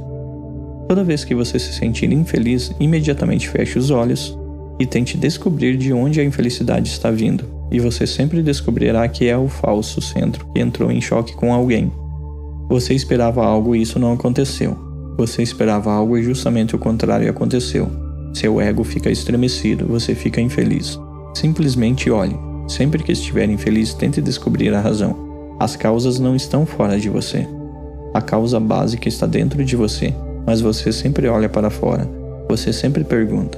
Toda 0.88 1.04
vez 1.04 1.24
que 1.24 1.34
você 1.34 1.58
se 1.58 1.74
sentir 1.74 2.12
infeliz, 2.12 2.72
imediatamente 2.80 3.50
feche 3.50 3.80
os 3.80 3.90
olhos 3.90 4.38
e 4.80 4.86
tente 4.86 5.18
descobrir 5.18 5.78
de 5.78 5.92
onde 5.92 6.20
a 6.20 6.24
infelicidade 6.24 6.90
está 6.90 7.10
vindo, 7.10 7.46
e 7.72 7.80
você 7.80 8.06
sempre 8.06 8.44
descobrirá 8.44 9.08
que 9.08 9.28
é 9.28 9.38
o 9.38 9.48
falso 9.48 10.02
centro 10.02 10.46
que 10.54 10.62
entrou 10.62 10.92
em 10.92 11.02
choque 11.02 11.34
com 11.34 11.54
alguém. 11.54 11.92
Você 12.70 12.94
esperava 12.94 13.44
algo 13.44 13.76
e 13.76 13.82
isso 13.82 14.00
não 14.00 14.14
aconteceu. 14.14 14.78
Você 15.18 15.42
esperava 15.42 15.92
algo 15.92 16.18
e 16.18 16.24
justamente 16.24 16.76
o 16.76 16.80
contrário 16.80 17.30
aconteceu. 17.30 18.05
Seu 18.36 18.60
ego 18.60 18.84
fica 18.84 19.10
estremecido, 19.10 19.86
você 19.86 20.14
fica 20.14 20.42
infeliz. 20.42 21.00
Simplesmente 21.34 22.12
olhe. 22.12 22.38
Sempre 22.68 23.02
que 23.02 23.14
estiver 23.14 23.50
infeliz, 23.50 23.94
tente 23.94 24.22
descobrir 24.22 24.74
a 24.74 24.82
razão. 24.82 25.56
As 25.58 25.78
causas 25.78 26.20
não 26.20 26.36
estão 26.36 26.66
fora 26.66 27.00
de 27.00 27.08
você. 27.10 27.48
A 28.14 28.22
causa 28.22 28.60
básica 28.60 29.08
está 29.08 29.26
dentro 29.26 29.64
de 29.64 29.78
você, 29.78 30.14
mas 30.46 30.60
você 30.60 30.92
sempre 30.92 31.30
olha 31.30 31.48
para 31.48 31.70
fora. 31.70 32.10
Você 32.50 32.74
sempre 32.74 33.06
pergunta: 33.06 33.58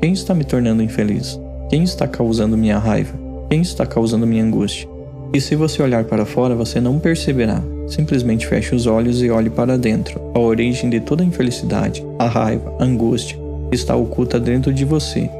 quem 0.00 0.12
está 0.12 0.32
me 0.32 0.44
tornando 0.44 0.80
infeliz? 0.80 1.36
Quem 1.68 1.82
está 1.82 2.06
causando 2.06 2.56
minha 2.56 2.78
raiva? 2.78 3.18
Quem 3.50 3.62
está 3.62 3.84
causando 3.84 4.28
minha 4.28 4.44
angústia? 4.44 4.88
E 5.34 5.40
se 5.40 5.56
você 5.56 5.82
olhar 5.82 6.04
para 6.04 6.24
fora, 6.24 6.54
você 6.54 6.80
não 6.80 7.00
perceberá. 7.00 7.60
Simplesmente 7.88 8.46
feche 8.46 8.76
os 8.76 8.86
olhos 8.86 9.20
e 9.22 9.28
olhe 9.28 9.50
para 9.50 9.76
dentro. 9.76 10.20
A 10.36 10.38
origem 10.38 10.88
de 10.88 11.00
toda 11.00 11.24
a 11.24 11.26
infelicidade, 11.26 12.06
a 12.16 12.28
raiva, 12.28 12.72
a 12.78 12.84
angústia, 12.84 13.47
está 13.72 13.94
oculta 13.94 14.38
dentro 14.38 14.72
de 14.72 14.84
você. 14.84 15.30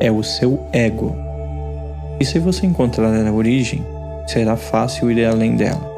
É 0.00 0.10
o 0.10 0.22
seu 0.22 0.60
ego. 0.72 1.14
E 2.20 2.24
se 2.24 2.38
você 2.38 2.66
encontrar 2.66 3.14
a 3.26 3.32
origem, 3.32 3.84
será 4.26 4.56
fácil 4.56 5.10
ir 5.10 5.24
além 5.24 5.56
dela. 5.56 5.88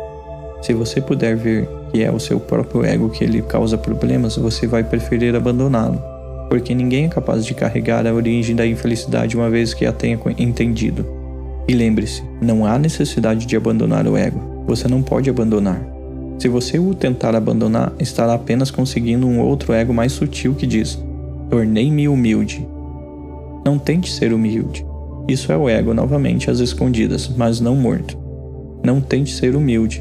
Se 0.63 0.73
você 0.73 1.01
puder 1.01 1.37
ver 1.37 1.69
que 1.93 2.03
é 2.03 2.11
o 2.11 2.21
seu 2.21 2.39
próprio 2.39 2.85
ego 2.85 3.11
que 3.11 3.27
lhe 3.27 3.43
causa 3.43 3.77
problemas, 3.77 4.37
você 4.37 4.67
vai 4.67 4.85
preferir 4.85 5.35
abandoná-lo 5.35 6.11
porque 6.51 6.75
ninguém 6.75 7.05
é 7.05 7.09
capaz 7.09 7.47
de 7.47 7.55
carregar 7.55 8.05
a 8.05 8.13
origem 8.13 8.57
da 8.57 8.67
infelicidade 8.67 9.37
uma 9.37 9.49
vez 9.49 9.73
que 9.73 9.87
a 9.87 9.93
tenha 9.93 10.19
entendido. 10.37 11.07
E 11.69 11.73
lembre-se, 11.73 12.25
não 12.43 12.67
há 12.67 12.77
necessidade 12.77 13.47
de 13.47 13.57
abandonar 13.57 14.05
o 14.09 14.17
ego. 14.17 14.65
Você 14.67 14.89
não 14.89 15.01
pode 15.01 15.31
abandonar. 15.31 15.81
Se 16.41 16.49
você 16.49 16.77
o 16.77 16.93
tentar 16.93 17.37
abandonar, 17.37 17.93
estará 18.01 18.35
apenas 18.35 18.69
conseguindo 18.69 19.29
um 19.29 19.39
outro 19.39 19.73
ego 19.73 19.95
mais 19.95 20.11
sutil 20.11 20.53
que 20.53 20.67
diz: 20.67 20.99
Tornei-me 21.51 22.09
humilde. 22.09 22.65
Não 23.67 23.77
tente 23.77 24.13
ser 24.13 24.33
humilde. 24.33 24.87
Isso 25.27 25.51
é 25.51 25.57
o 25.57 25.69
ego 25.69 25.93
novamente 25.93 26.49
às 26.49 26.61
escondidas, 26.61 27.29
mas 27.37 27.61
não 27.61 27.75
morto. 27.75 28.17
Não 28.85 29.01
tente 29.01 29.33
ser 29.35 29.57
humilde. 29.57 30.01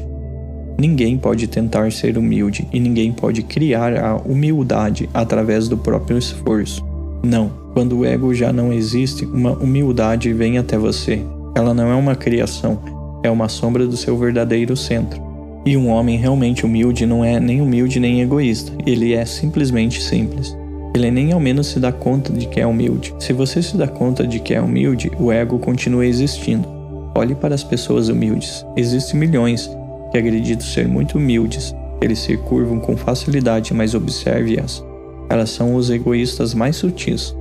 Ninguém 0.78 1.18
pode 1.18 1.48
tentar 1.48 1.90
ser 1.90 2.16
humilde 2.16 2.68
e 2.72 2.78
ninguém 2.78 3.12
pode 3.12 3.42
criar 3.42 3.98
a 3.98 4.16
humildade 4.16 5.10
através 5.12 5.68
do 5.68 5.76
próprio 5.76 6.16
esforço. 6.16 6.84
Não, 7.22 7.50
quando 7.74 7.98
o 7.98 8.04
ego 8.04 8.32
já 8.32 8.52
não 8.52 8.72
existe, 8.72 9.24
uma 9.26 9.52
humildade 9.52 10.32
vem 10.32 10.56
até 10.56 10.78
você. 10.78 11.20
Ela 11.56 11.74
não 11.74 11.90
é 11.90 11.94
uma 11.96 12.14
criação, 12.14 12.78
é 13.24 13.30
uma 13.30 13.48
sombra 13.48 13.88
do 13.88 13.96
seu 13.96 14.16
verdadeiro 14.16 14.76
centro. 14.76 15.20
E 15.66 15.76
um 15.76 15.88
homem 15.88 16.16
realmente 16.16 16.64
humilde 16.64 17.04
não 17.04 17.24
é 17.24 17.38
nem 17.40 17.60
humilde 17.60 17.98
nem 17.98 18.22
egoísta, 18.22 18.72
ele 18.86 19.12
é 19.12 19.24
simplesmente 19.26 20.00
simples. 20.00 20.56
Ele 20.94 21.10
nem 21.10 21.32
ao 21.32 21.40
menos 21.40 21.68
se 21.68 21.78
dá 21.78 21.92
conta 21.92 22.32
de 22.32 22.46
que 22.46 22.60
é 22.60 22.66
humilde. 22.66 23.14
Se 23.18 23.32
você 23.32 23.62
se 23.62 23.76
dá 23.76 23.86
conta 23.86 24.26
de 24.26 24.40
que 24.40 24.54
é 24.54 24.60
humilde, 24.60 25.10
o 25.18 25.30
ego 25.30 25.58
continua 25.58 26.04
existindo. 26.04 26.68
Olhe 27.14 27.34
para 27.34 27.54
as 27.54 27.62
pessoas 27.62 28.08
humildes. 28.08 28.64
Existem 28.76 29.18
milhões 29.18 29.70
que 30.10 30.18
acreditam 30.18 30.66
ser 30.66 30.88
muito 30.88 31.18
humildes. 31.18 31.74
Eles 32.00 32.18
se 32.18 32.36
curvam 32.36 32.80
com 32.80 32.96
facilidade, 32.96 33.72
mas 33.72 33.94
observe-as. 33.94 34.84
Elas 35.28 35.50
são 35.50 35.74
os 35.74 35.90
egoístas 35.90 36.54
mais 36.54 36.76
sutis. 36.76 37.34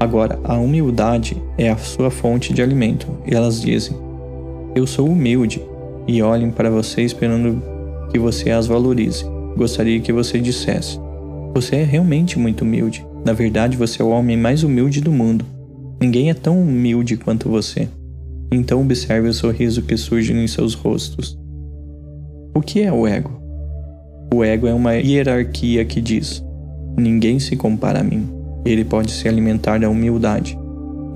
Agora, 0.00 0.38
a 0.42 0.54
humildade 0.54 1.40
é 1.56 1.70
a 1.70 1.76
sua 1.76 2.10
fonte 2.10 2.52
de 2.52 2.62
alimento, 2.62 3.06
e 3.26 3.34
elas 3.34 3.60
dizem: 3.60 3.96
Eu 4.74 4.86
sou 4.86 5.08
humilde, 5.08 5.60
e 6.06 6.22
olhem 6.22 6.50
para 6.50 6.70
você 6.70 7.02
esperando 7.02 7.62
que 8.10 8.18
você 8.18 8.50
as 8.50 8.66
valorize. 8.66 9.24
Gostaria 9.56 10.00
que 10.00 10.12
você 10.12 10.38
dissesse: 10.40 10.98
Você 11.58 11.74
é 11.74 11.82
realmente 11.82 12.38
muito 12.38 12.62
humilde. 12.62 13.04
Na 13.24 13.32
verdade, 13.32 13.76
você 13.76 14.00
é 14.00 14.04
o 14.04 14.10
homem 14.10 14.36
mais 14.36 14.62
humilde 14.62 15.00
do 15.00 15.10
mundo. 15.10 15.44
Ninguém 16.00 16.30
é 16.30 16.34
tão 16.34 16.62
humilde 16.62 17.16
quanto 17.16 17.48
você. 17.48 17.88
Então 18.52 18.80
observe 18.80 19.26
o 19.26 19.34
sorriso 19.34 19.82
que 19.82 19.96
surge 19.96 20.32
em 20.32 20.46
seus 20.46 20.74
rostos. 20.74 21.36
O 22.54 22.60
que 22.60 22.82
é 22.82 22.92
o 22.92 23.08
ego? 23.08 23.42
O 24.32 24.44
ego 24.44 24.68
é 24.68 24.72
uma 24.72 24.94
hierarquia 24.94 25.84
que 25.84 26.00
diz: 26.00 26.44
Ninguém 26.96 27.40
se 27.40 27.56
compara 27.56 28.02
a 28.02 28.04
mim. 28.04 28.28
Ele 28.64 28.84
pode 28.84 29.10
se 29.10 29.26
alimentar 29.26 29.80
da 29.80 29.90
humildade. 29.90 30.56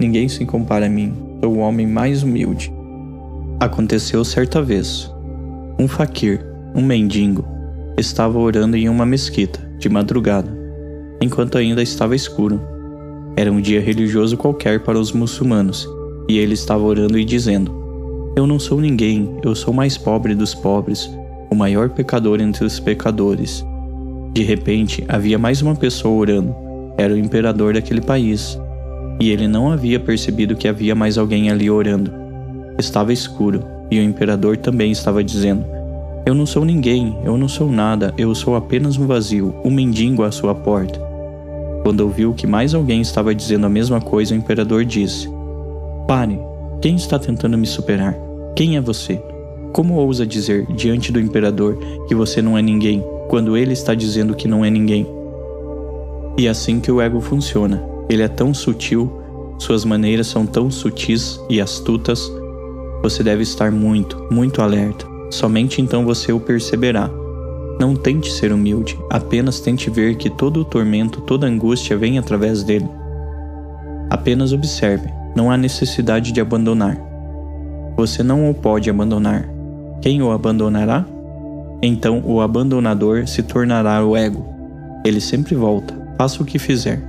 Ninguém 0.01 0.29
se 0.29 0.45
compara 0.45 0.87
a 0.87 0.91
mim. 0.91 1.15
Sou 1.41 1.55
o 1.55 1.59
homem 1.59 1.87
mais 1.87 2.25
humilde. 2.25 2.73
Aconteceu 3.61 4.25
certa 4.25 4.61
vez. 4.61 5.09
Um 5.79 5.87
faquir, 5.87 6.45
um 6.75 6.83
mendigo, 6.83 7.45
estava 7.97 8.39
orando 8.39 8.77
em 8.77 8.89
uma 8.89 9.05
mesquita, 9.05 9.61
de 9.79 9.89
madrugada, 9.89 10.51
enquanto 11.21 11.59
ainda 11.59 11.83
estava 11.83 12.17
escuro. 12.17 12.61
Era 13.37 13.51
um 13.51 13.61
dia 13.61 13.81
religioso 13.81 14.37
qualquer 14.37 14.81
para 14.81 14.99
os 14.99 15.13
muçulmanos, 15.13 15.89
e 16.29 16.39
ele 16.39 16.55
estava 16.55 16.83
orando 16.83 17.19
e 17.19 17.25
dizendo: 17.25 17.73
Eu 18.37 18.47
não 18.47 18.59
sou 18.59 18.81
ninguém, 18.81 19.39
eu 19.43 19.55
sou 19.55 19.73
o 19.73 19.77
mais 19.77 19.97
pobre 19.97 20.35
dos 20.35 20.55
pobres, 20.55 21.11
o 21.51 21.55
maior 21.55 21.91
pecador 21.91 22.41
entre 22.41 22.65
os 22.65 22.79
pecadores. 22.81 23.65
De 24.33 24.43
repente, 24.43 25.05
havia 25.09 25.39
mais 25.39 25.61
uma 25.61 25.75
pessoa 25.75 26.15
orando. 26.15 26.55
Era 26.97 27.13
o 27.13 27.19
imperador 27.19 27.75
daquele 27.75 28.01
país. 28.01 28.59
E 29.21 29.31
ele 29.31 29.47
não 29.47 29.71
havia 29.71 30.01
percebido 30.01 30.57
que 30.57 30.67
havia 30.67 30.95
mais 30.95 31.19
alguém 31.19 31.51
ali 31.51 31.71
orando. 31.71 32.11
Estava 32.79 33.13
escuro, 33.13 33.63
e 33.91 33.99
o 33.99 34.03
imperador 34.03 34.57
também 34.57 34.91
estava 34.91 35.23
dizendo: 35.23 35.65
Eu 36.25 36.35
não 36.35 36.47
sou 36.47 36.65
ninguém, 36.65 37.19
eu 37.25 37.37
não 37.37 37.49
sou 37.49 37.69
nada, 37.69 38.15
eu 38.17 38.33
sou 38.33 38.55
apenas 38.55 38.97
um 38.97 39.09
vazio, 39.09 39.53
um 39.65 39.71
mendigo 39.71 40.23
à 40.23 40.31
sua 40.31 40.55
porta. 40.55 41.01
Quando 41.83 42.01
ouviu 42.01 42.33
que 42.33 42.47
mais 42.47 42.75
alguém 42.75 43.01
estava 43.01 43.35
dizendo 43.35 43.67
a 43.67 43.69
mesma 43.69 44.01
coisa, 44.01 44.33
o 44.33 44.39
imperador 44.39 44.85
disse: 44.85 45.29
Pare, 46.07 46.39
quem 46.81 46.95
está 46.95 47.19
tentando 47.19 47.59
me 47.59 47.67
superar? 47.67 48.17
Quem 48.55 48.77
é 48.77 48.81
você? 48.81 49.21
Como 49.73 49.95
ousa 49.95 50.25
dizer 50.25 50.65
diante 50.67 51.11
do 51.11 51.19
imperador 51.19 51.77
que 52.07 52.15
você 52.15 52.41
não 52.41 52.57
é 52.57 52.63
ninguém, 52.63 53.03
quando 53.29 53.57
ele 53.57 53.73
está 53.73 53.93
dizendo 53.93 54.37
que 54.37 54.47
não 54.47 54.65
é 54.65 54.71
ninguém? 54.71 55.05
E 56.39 56.47
é 56.47 56.51
assim 56.51 56.79
que 56.79 56.93
o 56.93 57.01
ego 57.01 57.21
funciona. 57.21 57.83
Ele 58.09 58.23
é 58.23 58.29
tão 58.29 58.55
sutil, 58.55 59.11
suas 59.59 59.85
maneiras 59.85 60.29
são 60.29 60.47
tão 60.47 60.71
sutis 60.71 61.41
e 61.51 61.61
astutas 61.61 62.31
você 63.03 63.25
deve 63.25 63.43
estar 63.43 63.73
muito, 63.73 64.29
muito 64.31 64.63
alerta. 64.63 65.12
Somente 65.33 65.81
então 65.81 66.05
você 66.05 66.31
o 66.31 66.39
perceberá. 66.39 67.09
Não 67.81 67.97
tente 67.97 68.31
ser 68.31 68.53
humilde, 68.53 68.99
apenas 69.09 69.61
tente 69.61 69.89
ver 69.89 70.17
que 70.17 70.29
todo 70.29 70.61
o 70.61 70.65
tormento, 70.65 71.23
toda 71.23 71.47
angústia 71.47 71.97
vem 71.97 72.19
através 72.19 72.63
dele. 72.63 72.87
Apenas 74.11 74.53
observe, 74.53 75.09
não 75.35 75.51
há 75.51 75.57
necessidade 75.57 76.33
de 76.33 76.41
abandonar. 76.43 77.01
Você 77.97 78.23
não 78.23 78.51
o 78.51 78.53
pode 78.53 78.91
abandonar. 78.91 79.49
Quem 80.03 80.21
o 80.21 80.31
abandonará? 80.31 81.07
Então 81.81 82.23
o 82.27 82.43
abandonador 82.43 83.27
se 83.27 83.43
tornará 83.43 84.05
o 84.05 84.15
ego. 84.15 84.45
Ele 85.03 85.19
sempre 85.19 85.55
volta, 85.55 85.95
faça 86.19 86.43
o 86.43 86.47
que 86.47 86.59
fizer. 86.59 87.03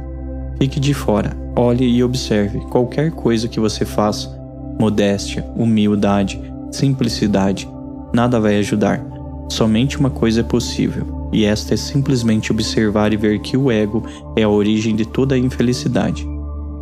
Fique 0.58 0.80
de 0.80 0.94
fora, 0.94 1.36
olhe 1.58 1.86
e 1.86 2.02
observe 2.02 2.60
qualquer 2.70 3.12
coisa 3.12 3.50
que 3.50 3.60
você 3.60 3.84
faça 3.84 4.42
modéstia, 4.80 5.46
humildade, 5.58 6.42
simplicidade, 6.72 7.68
nada 8.14 8.40
vai 8.40 8.58
ajudar. 8.60 9.04
Somente 9.50 10.00
uma 10.00 10.10
coisa 10.10 10.42
é 10.42 10.44
possível, 10.44 11.30
e 11.34 11.46
esta 11.46 11.74
é 11.74 11.78
simplesmente 11.78 12.52
observar 12.52 13.12
e 13.12 13.18
ver 13.18 13.40
que 13.40 13.58
o 13.58 13.72
ego 13.72 14.04
é 14.36 14.44
a 14.44 14.50
origem 14.50 14.96
de 14.96 15.06
toda 15.06 15.36
a 15.36 15.38
infelicidade. 15.38 16.28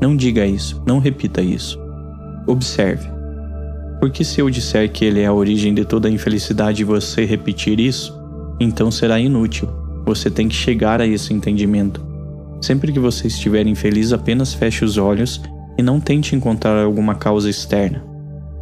Não 0.01 0.15
diga 0.15 0.45
isso, 0.45 0.81
não 0.85 0.99
repita 0.99 1.41
isso. 1.41 1.79
Observe. 2.45 3.07
Porque 3.99 4.23
se 4.23 4.41
eu 4.41 4.49
disser 4.49 4.91
que 4.91 5.05
ele 5.05 5.21
é 5.21 5.27
a 5.27 5.33
origem 5.33 5.73
de 5.73 5.85
toda 5.85 6.07
a 6.07 6.11
infelicidade 6.11 6.81
e 6.81 6.85
você 6.85 7.23
repetir 7.23 7.79
isso, 7.79 8.13
então 8.59 8.91
será 8.91 9.19
inútil. 9.19 9.69
Você 10.05 10.29
tem 10.29 10.47
que 10.47 10.55
chegar 10.55 10.99
a 10.99 11.05
esse 11.05 11.33
entendimento. 11.33 12.03
Sempre 12.59 12.91
que 12.91 12.99
você 12.99 13.27
estiver 13.27 13.65
infeliz, 13.67 14.11
apenas 14.11 14.53
feche 14.53 14.83
os 14.83 14.97
olhos 14.97 15.41
e 15.77 15.83
não 15.83 15.99
tente 15.99 16.35
encontrar 16.35 16.83
alguma 16.83 17.15
causa 17.15 17.49
externa. 17.49 18.10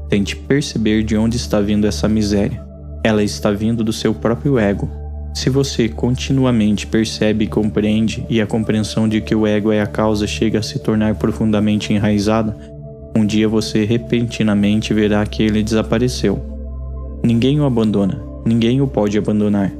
Tente 0.09 0.35
perceber 0.35 1.03
de 1.03 1.15
onde 1.15 1.37
está 1.37 1.61
vindo 1.61 1.85
essa 1.85 2.07
miséria. 2.07 2.61
Ela 3.03 3.23
está 3.23 3.51
vindo 3.51 3.83
do 3.83 3.93
seu 3.93 4.13
próprio 4.13 4.57
ego. 4.57 4.89
Se 5.33 5.49
você 5.49 5.87
continuamente 5.87 6.87
percebe 6.87 7.45
e 7.45 7.47
compreende, 7.47 8.25
e 8.29 8.41
a 8.41 8.47
compreensão 8.47 9.07
de 9.07 9.21
que 9.21 9.35
o 9.35 9.45
ego 9.45 9.71
é 9.71 9.81
a 9.81 9.87
causa 9.87 10.25
chega 10.25 10.59
a 10.59 10.63
se 10.63 10.79
tornar 10.79 11.15
profundamente 11.15 11.93
enraizada, 11.93 12.57
um 13.15 13.25
dia 13.25 13.47
você 13.47 13.85
repentinamente 13.85 14.93
verá 14.93 15.25
que 15.25 15.43
ele 15.43 15.61
desapareceu. 15.61 16.43
Ninguém 17.23 17.59
o 17.59 17.65
abandona, 17.65 18.19
ninguém 18.45 18.81
o 18.81 18.87
pode 18.87 19.17
abandonar. 19.17 19.71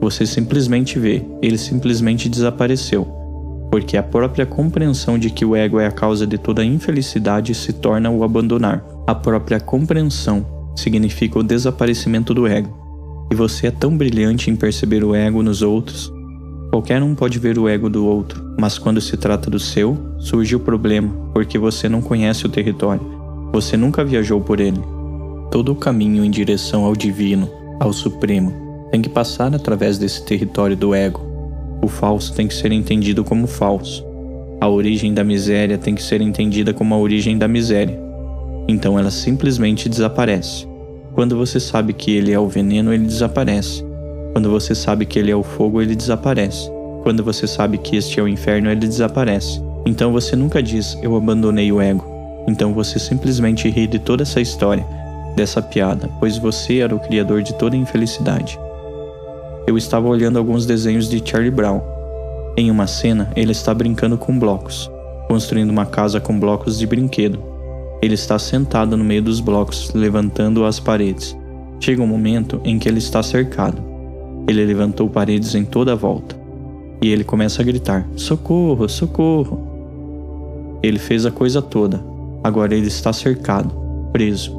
Você 0.00 0.26
simplesmente 0.26 0.98
vê, 0.98 1.22
ele 1.40 1.56
simplesmente 1.56 2.28
desapareceu 2.28 3.16
porque 3.70 3.96
a 3.96 4.02
própria 4.02 4.46
compreensão 4.46 5.18
de 5.18 5.28
que 5.28 5.44
o 5.44 5.54
ego 5.54 5.78
é 5.78 5.86
a 5.86 5.90
causa 5.90 6.26
de 6.26 6.38
toda 6.38 6.64
infelicidade 6.64 7.54
se 7.54 7.72
torna 7.72 8.10
o 8.10 8.24
abandonar. 8.24 8.82
A 9.06 9.14
própria 9.14 9.60
compreensão 9.60 10.44
significa 10.74 11.38
o 11.38 11.42
desaparecimento 11.42 12.34
do 12.34 12.46
ego. 12.46 12.76
E 13.30 13.34
você 13.34 13.68
é 13.68 13.70
tão 13.70 13.96
brilhante 13.96 14.50
em 14.50 14.56
perceber 14.56 15.04
o 15.04 15.14
ego 15.14 15.42
nos 15.42 15.62
outros. 15.62 16.12
Qualquer 16.70 17.02
um 17.02 17.14
pode 17.14 17.38
ver 17.38 17.58
o 17.58 17.68
ego 17.68 17.88
do 17.88 18.04
outro, 18.04 18.42
mas 18.58 18.78
quando 18.78 19.00
se 19.00 19.16
trata 19.16 19.50
do 19.50 19.58
seu, 19.58 19.96
surge 20.18 20.54
o 20.56 20.60
problema, 20.60 21.08
porque 21.32 21.58
você 21.58 21.88
não 21.88 22.02
conhece 22.02 22.46
o 22.46 22.50
território. 22.50 23.02
Você 23.52 23.76
nunca 23.76 24.04
viajou 24.04 24.40
por 24.40 24.60
ele. 24.60 24.80
Todo 25.50 25.72
o 25.72 25.76
caminho 25.76 26.24
em 26.24 26.30
direção 26.30 26.84
ao 26.84 26.94
divino, 26.94 27.48
ao 27.80 27.92
supremo, 27.92 28.52
tem 28.90 29.00
que 29.00 29.08
passar 29.08 29.54
através 29.54 29.98
desse 29.98 30.24
território 30.24 30.76
do 30.76 30.94
ego 30.94 31.36
o 31.86 31.88
falso 31.88 32.34
tem 32.34 32.48
que 32.48 32.54
ser 32.54 32.72
entendido 32.72 33.22
como 33.22 33.46
falso. 33.46 34.04
A 34.60 34.68
origem 34.68 35.14
da 35.14 35.22
miséria 35.22 35.78
tem 35.78 35.94
que 35.94 36.02
ser 36.02 36.20
entendida 36.20 36.74
como 36.74 36.94
a 36.94 36.98
origem 36.98 37.38
da 37.38 37.46
miséria. 37.46 37.96
Então 38.68 38.98
ela 38.98 39.10
simplesmente 39.10 39.88
desaparece. 39.88 40.66
Quando 41.14 41.36
você 41.36 41.58
sabe 41.58 41.92
que 41.92 42.10
ele 42.10 42.32
é 42.32 42.38
o 42.38 42.48
veneno, 42.48 42.92
ele 42.92 43.06
desaparece. 43.06 43.84
Quando 44.32 44.50
você 44.50 44.74
sabe 44.74 45.06
que 45.06 45.18
ele 45.18 45.30
é 45.30 45.36
o 45.36 45.42
fogo, 45.42 45.80
ele 45.80 45.96
desaparece. 45.96 46.70
Quando 47.02 47.24
você 47.24 47.46
sabe 47.46 47.78
que 47.78 47.96
este 47.96 48.20
é 48.20 48.22
o 48.22 48.28
inferno, 48.28 48.70
ele 48.70 48.86
desaparece. 48.86 49.62
Então 49.86 50.12
você 50.12 50.36
nunca 50.36 50.62
diz 50.62 50.98
eu 51.02 51.16
abandonei 51.16 51.70
o 51.72 51.80
ego. 51.80 52.04
Então 52.46 52.72
você 52.72 52.98
simplesmente 52.98 53.68
ri 53.68 53.86
de 53.86 53.98
toda 53.98 54.22
essa 54.22 54.40
história, 54.40 54.86
dessa 55.34 55.62
piada, 55.62 56.08
pois 56.20 56.38
você 56.38 56.78
era 56.78 56.94
o 56.94 57.00
criador 57.00 57.42
de 57.42 57.54
toda 57.54 57.74
a 57.74 57.78
infelicidade 57.78 58.58
eu 59.66 59.76
estava 59.76 60.06
olhando 60.06 60.38
alguns 60.38 60.64
desenhos 60.64 61.08
de 61.08 61.20
Charlie 61.28 61.50
Brown. 61.50 61.82
Em 62.56 62.70
uma 62.70 62.86
cena, 62.86 63.30
ele 63.34 63.50
está 63.50 63.74
brincando 63.74 64.16
com 64.16 64.38
blocos, 64.38 64.88
construindo 65.26 65.70
uma 65.70 65.84
casa 65.84 66.20
com 66.20 66.38
blocos 66.38 66.78
de 66.78 66.86
brinquedo. 66.86 67.42
Ele 68.02 68.14
está 68.14 68.38
sentado 68.38 68.96
no 68.96 69.04
meio 69.04 69.22
dos 69.22 69.40
blocos, 69.40 69.92
levantando 69.94 70.64
as 70.64 70.78
paredes. 70.78 71.36
Chega 71.80 72.02
um 72.02 72.06
momento 72.06 72.60
em 72.64 72.78
que 72.78 72.88
ele 72.88 72.98
está 72.98 73.22
cercado. 73.22 73.82
Ele 74.48 74.64
levantou 74.64 75.08
paredes 75.08 75.54
em 75.54 75.64
toda 75.64 75.92
a 75.92 75.96
volta. 75.96 76.36
E 77.02 77.08
ele 77.08 77.24
começa 77.24 77.62
a 77.62 77.64
gritar: 77.64 78.06
Socorro, 78.16 78.88
socorro! 78.88 80.78
Ele 80.82 80.98
fez 80.98 81.26
a 81.26 81.30
coisa 81.30 81.60
toda. 81.60 82.02
Agora 82.42 82.74
ele 82.74 82.86
está 82.86 83.12
cercado, 83.12 83.74
preso. 84.12 84.56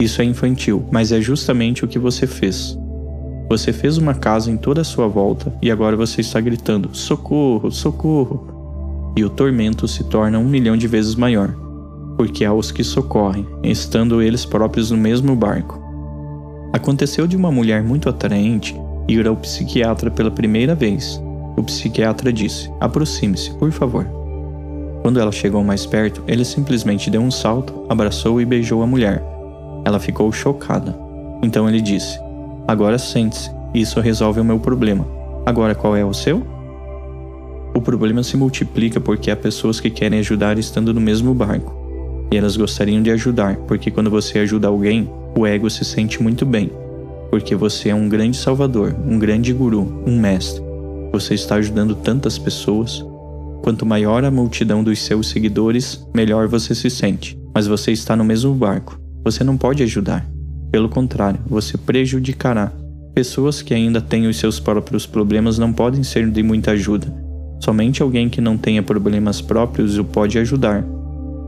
Isso 0.00 0.20
é 0.20 0.24
infantil, 0.24 0.84
mas 0.90 1.12
é 1.12 1.20
justamente 1.20 1.84
o 1.84 1.88
que 1.88 1.98
você 1.98 2.26
fez. 2.26 2.78
Você 3.48 3.72
fez 3.72 3.98
uma 3.98 4.14
casa 4.14 4.50
em 4.50 4.56
toda 4.56 4.82
a 4.82 4.84
sua 4.84 5.08
volta 5.08 5.52
e 5.60 5.70
agora 5.70 5.96
você 5.96 6.20
está 6.20 6.40
gritando: 6.40 6.90
socorro, 6.92 7.70
socorro! 7.70 9.12
E 9.16 9.24
o 9.24 9.30
tormento 9.30 9.88
se 9.88 10.04
torna 10.04 10.38
um 10.38 10.48
milhão 10.48 10.76
de 10.76 10.86
vezes 10.86 11.14
maior, 11.14 11.54
porque 12.20 12.44
há 12.44 12.52
os 12.52 12.70
que 12.70 12.84
socorrem, 12.84 13.46
estando 13.62 14.20
eles 14.20 14.44
próprios 14.44 14.90
no 14.90 14.96
mesmo 14.98 15.34
barco. 15.34 15.82
Aconteceu 16.70 17.26
de 17.26 17.34
uma 17.34 17.50
mulher 17.50 17.82
muito 17.82 18.10
atraente 18.10 18.78
ir 19.08 19.26
ao 19.26 19.34
psiquiatra 19.34 20.10
pela 20.10 20.30
primeira 20.30 20.74
vez. 20.74 21.18
O 21.56 21.62
psiquiatra 21.62 22.30
disse: 22.30 22.70
Aproxime-se, 22.78 23.54
por 23.54 23.72
favor. 23.72 24.06
Quando 25.00 25.18
ela 25.18 25.32
chegou 25.32 25.64
mais 25.64 25.86
perto, 25.86 26.22
ele 26.28 26.44
simplesmente 26.44 27.08
deu 27.08 27.22
um 27.22 27.30
salto, 27.30 27.86
abraçou 27.88 28.38
e 28.38 28.44
beijou 28.44 28.82
a 28.82 28.86
mulher. 28.86 29.24
Ela 29.86 29.98
ficou 29.98 30.30
chocada. 30.30 30.94
Então 31.42 31.66
ele 31.66 31.80
disse: 31.80 32.18
Agora 32.68 32.98
sente-se, 32.98 33.50
isso 33.72 33.98
resolve 33.98 34.40
o 34.40 34.44
meu 34.44 34.60
problema. 34.60 35.08
Agora 35.46 35.74
qual 35.74 35.96
é 35.96 36.04
o 36.04 36.12
seu? 36.12 36.46
O 37.74 37.80
problema 37.80 38.22
se 38.22 38.36
multiplica 38.36 39.00
porque 39.00 39.30
há 39.30 39.36
pessoas 39.36 39.80
que 39.80 39.88
querem 39.88 40.18
ajudar 40.18 40.58
estando 40.58 40.92
no 40.92 41.00
mesmo 41.00 41.32
barco. 41.32 41.79
E 42.32 42.36
elas 42.36 42.56
gostariam 42.56 43.02
de 43.02 43.10
ajudar, 43.10 43.56
porque 43.66 43.90
quando 43.90 44.10
você 44.10 44.38
ajuda 44.38 44.68
alguém, 44.68 45.10
o 45.36 45.46
ego 45.46 45.68
se 45.68 45.84
sente 45.84 46.22
muito 46.22 46.46
bem, 46.46 46.70
porque 47.30 47.54
você 47.54 47.88
é 47.88 47.94
um 47.94 48.08
grande 48.08 48.36
salvador, 48.36 48.94
um 49.06 49.18
grande 49.18 49.52
guru, 49.52 50.02
um 50.06 50.18
mestre. 50.18 50.62
Você 51.12 51.34
está 51.34 51.56
ajudando 51.56 51.94
tantas 51.94 52.38
pessoas. 52.38 53.04
Quanto 53.62 53.84
maior 53.84 54.24
a 54.24 54.30
multidão 54.30 54.82
dos 54.82 55.00
seus 55.00 55.28
seguidores, 55.28 56.06
melhor 56.14 56.46
você 56.46 56.74
se 56.74 56.88
sente. 56.88 57.38
Mas 57.52 57.66
você 57.66 57.90
está 57.90 58.14
no 58.14 58.24
mesmo 58.24 58.54
barco. 58.54 58.98
Você 59.24 59.42
não 59.42 59.56
pode 59.56 59.82
ajudar. 59.82 60.24
Pelo 60.70 60.88
contrário, 60.88 61.40
você 61.46 61.76
prejudicará. 61.76 62.72
Pessoas 63.12 63.60
que 63.60 63.74
ainda 63.74 64.00
têm 64.00 64.28
os 64.28 64.36
seus 64.36 64.60
próprios 64.60 65.04
problemas 65.04 65.58
não 65.58 65.72
podem 65.72 66.04
ser 66.04 66.30
de 66.30 66.42
muita 66.44 66.70
ajuda. 66.70 67.12
Somente 67.60 68.02
alguém 68.02 68.28
que 68.28 68.40
não 68.40 68.56
tenha 68.56 68.82
problemas 68.82 69.40
próprios 69.40 69.98
o 69.98 70.04
pode 70.04 70.38
ajudar. 70.38 70.84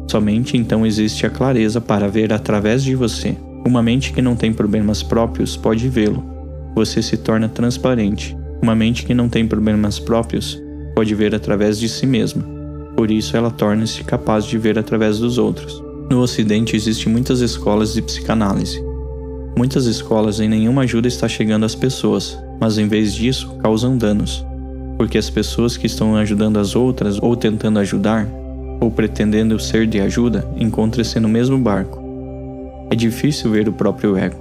Somente 0.09 0.57
então 0.57 0.85
existe 0.85 1.25
a 1.27 1.31
clareza 1.31 1.81
para 1.81 2.09
ver 2.09 2.33
através 2.33 2.83
de 2.83 2.95
você. 2.95 3.37
Uma 3.67 3.83
mente 3.83 4.13
que 4.13 4.21
não 4.21 4.35
tem 4.35 4.53
problemas 4.53 5.03
próprios 5.03 5.57
pode 5.57 5.89
vê-lo. 5.89 6.25
Você 6.75 7.01
se 7.01 7.17
torna 7.17 7.49
transparente. 7.49 8.37
Uma 8.63 8.75
mente 8.75 9.05
que 9.05 9.15
não 9.15 9.29
tem 9.29 9.47
problemas 9.47 9.99
próprios 9.99 10.61
pode 10.95 11.15
ver 11.15 11.35
através 11.35 11.79
de 11.79 11.89
si 11.89 12.07
mesma. 12.07 12.45
Por 12.97 13.11
isso 13.11 13.37
ela 13.37 13.51
torna-se 13.51 14.05
capaz 14.05 14.45
de 14.45 14.59
ver 14.59 14.79
através 14.79 15.19
dos 15.19 15.39
outros. 15.39 15.83
No 16.11 16.21
Ocidente 16.21 16.77
existem 16.77 17.11
muitas 17.11 17.41
escolas 17.41 17.95
de 17.95 18.03
psicanálise. 18.03 18.83
Muitas 19.57 19.87
escolas 19.87 20.41
em 20.41 20.49
nenhuma 20.49 20.83
ajuda 20.83 21.09
está 21.09 21.29
chegando 21.29 21.65
às 21.65 21.75
pessoas, 21.75 22.39
mas 22.61 22.79
em 22.79 22.89
vez 22.89 23.15
disso 23.15 23.55
causam 23.63 23.97
danos, 23.97 24.45
porque 24.97 25.19
as 25.19 25.29
pessoas 25.29 25.77
que 25.77 25.87
estão 25.87 26.17
ajudando 26.17 26.59
as 26.59 26.75
outras 26.75 27.19
ou 27.21 27.37
tentando 27.37 27.79
ajudar 27.79 28.27
ou 28.83 28.91
pretendendo 28.91 29.61
ser 29.61 29.87
de 29.87 30.01
ajuda 30.01 30.45
encontram-se 30.59 31.21
no 31.21 31.29
mesmo 31.29 31.57
barco. 31.57 32.03
É 32.91 32.97
difícil 32.97 33.53
ver 33.53 33.69
o 33.69 33.73
próprio 33.73 34.17
ego. 34.17 34.37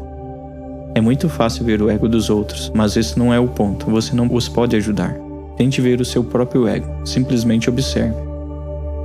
É 0.95 0.99
muito 0.99 1.29
fácil 1.29 1.63
ver 1.63 1.79
o 1.81 1.89
ego 1.89 2.09
dos 2.09 2.29
outros, 2.29 2.71
mas 2.75 2.97
esse 2.97 3.17
não 3.17 3.31
é 3.31 3.39
o 3.39 3.47
ponto. 3.47 3.89
Você 3.91 4.15
não 4.15 4.27
os 4.33 4.49
pode 4.49 4.75
ajudar. 4.75 5.15
Tente 5.55 5.79
ver 5.79 6.01
o 6.01 6.05
seu 6.05 6.23
próprio 6.23 6.67
ego. 6.67 6.87
Simplesmente 7.05 7.69
observe. 7.69 8.15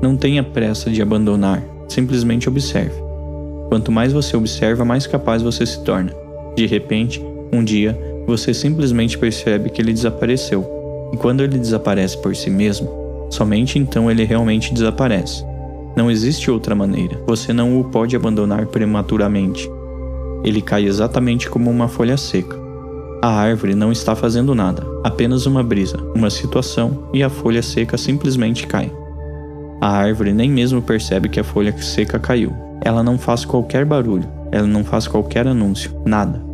Não 0.03 0.17
tenha 0.17 0.43
pressa 0.43 0.91
de 0.91 1.03
abandonar. 1.03 1.63
Simplesmente 1.87 2.49
observe. 2.49 2.95
Quanto 3.69 3.93
mais 3.93 4.13
você 4.13 4.37
observa, 4.37 4.85
mais 4.85 5.07
capaz 5.07 5.43
você 5.43 5.67
se 5.67 5.85
torna. 5.85 6.13
De 6.57 6.67
repente, 6.67 7.23
um 7.53 7.63
dia, 7.63 7.97
você 8.27 8.55
simplesmente 8.55 9.19
percebe 9.19 9.69
que 9.69 9.83
ele 9.83 9.93
desapareceu. 9.93 10.67
E 11.13 11.17
quando 11.17 11.43
ele 11.43 11.59
desaparece 11.59 12.17
por 12.19 12.35
si 12.35 12.51
mesmo, 12.51 13.06
somente 13.31 13.79
então 13.79 14.11
ele 14.11 14.25
realmente 14.25 14.73
desaparece. 14.73 15.45
Não 15.97 16.11
existe 16.11 16.51
outra 16.51 16.75
maneira. 16.75 17.19
Você 17.27 17.53
não 17.53 17.81
o 17.81 17.85
pode 17.85 18.15
abandonar 18.15 18.67
prematuramente. 18.67 19.71
Ele 20.45 20.61
cai 20.61 20.85
exatamente 20.85 21.49
como 21.49 21.71
uma 21.71 21.89
folha 21.89 22.17
seca. 22.17 22.57
A 23.23 23.31
árvore 23.31 23.75
não 23.75 23.91
está 23.91 24.15
fazendo 24.15 24.55
nada, 24.55 24.87
apenas 25.03 25.47
uma 25.47 25.63
brisa, 25.63 25.97
uma 26.15 26.29
situação 26.29 27.09
e 27.13 27.23
a 27.23 27.31
folha 27.31 27.63
seca 27.63 27.97
simplesmente 27.97 28.67
cai. 28.67 28.93
A 29.81 29.89
árvore 29.89 30.33
nem 30.33 30.51
mesmo 30.51 30.83
percebe 30.83 31.29
que 31.29 31.41
a 31.41 31.45
folha 31.45 31.77
seca 31.83 32.19
caiu. 32.19 32.53
Ela 32.83 33.03
não 33.03 33.19
faz 33.19 33.45
qualquer 33.45 33.85
barulho, 33.85 34.29
ela 34.53 34.67
não 34.67 34.85
faz 34.85 35.09
qualquer 35.09 35.47
anúncio, 35.47 35.91
nada. 36.05 36.45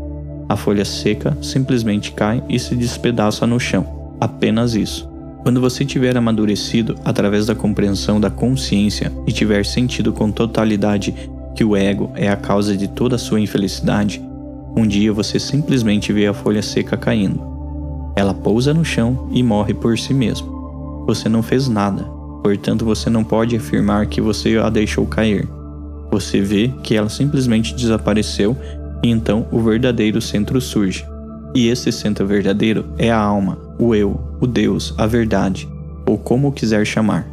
A 0.49 0.57
folha 0.57 0.85
seca 0.85 1.37
simplesmente 1.43 2.13
cai 2.13 2.43
e 2.49 2.59
se 2.59 2.75
despedaça 2.77 3.47
no 3.47 3.59
chão. 3.59 4.15
Apenas 4.21 4.75
isso. 4.75 5.12
Quando 5.43 5.61
você 5.61 5.85
tiver 5.85 6.17
amadurecido 6.17 6.97
através 7.05 7.47
da 7.47 7.55
compreensão 7.55 8.21
da 8.21 8.31
consciência 8.31 9.13
e 9.27 9.33
tiver 9.33 9.67
sentido 9.67 10.13
com 10.13 10.31
totalidade 10.31 11.13
que 11.57 11.65
o 11.65 11.77
ego 11.77 12.13
é 12.15 12.29
a 12.29 12.37
causa 12.37 12.77
de 12.77 12.87
toda 12.87 13.17
a 13.17 13.19
sua 13.19 13.41
infelicidade, 13.41 14.23
um 14.77 14.87
dia 14.87 15.13
você 15.13 15.41
simplesmente 15.41 16.13
vê 16.13 16.29
a 16.29 16.33
folha 16.33 16.63
seca 16.63 16.97
caindo. 16.97 17.43
Ela 18.15 18.33
pousa 18.33 18.73
no 18.73 18.85
chão 18.85 19.29
e 19.33 19.43
morre 19.43 19.75
por 19.75 19.99
si 19.99 20.15
mesmo. 20.15 21.05
Você 21.07 21.29
não 21.29 21.43
fez 21.43 21.67
nada, 21.69 22.05
portanto 22.43 22.85
você 22.85 23.11
não 23.11 23.25
pode 23.25 23.57
afirmar 23.57 24.07
que 24.07 24.21
você 24.21 24.57
a 24.59 24.71
deixou 24.71 25.05
cair. 25.07 25.49
Você 26.13 26.41
vê 26.41 26.73
que 26.85 26.95
ela 26.95 27.09
simplesmente 27.09 27.75
desapareceu 27.75 28.57
e 29.03 29.11
então 29.11 29.47
o 29.51 29.61
verdadeiro 29.61 30.21
centro 30.21 30.61
surge. 30.61 31.05
E 31.55 31.69
esse 31.69 31.93
centro 31.93 32.27
verdadeiro 32.27 32.87
é 32.99 33.11
a 33.11 33.19
alma, 33.19 33.59
o 33.79 33.95
eu, 33.95 34.19
o 34.41 34.47
Deus, 34.47 34.95
a 34.97 35.07
verdade, 35.07 35.69
ou 36.07 36.17
como 36.17 36.53
quiser 36.53 36.87
chamar. 36.87 37.27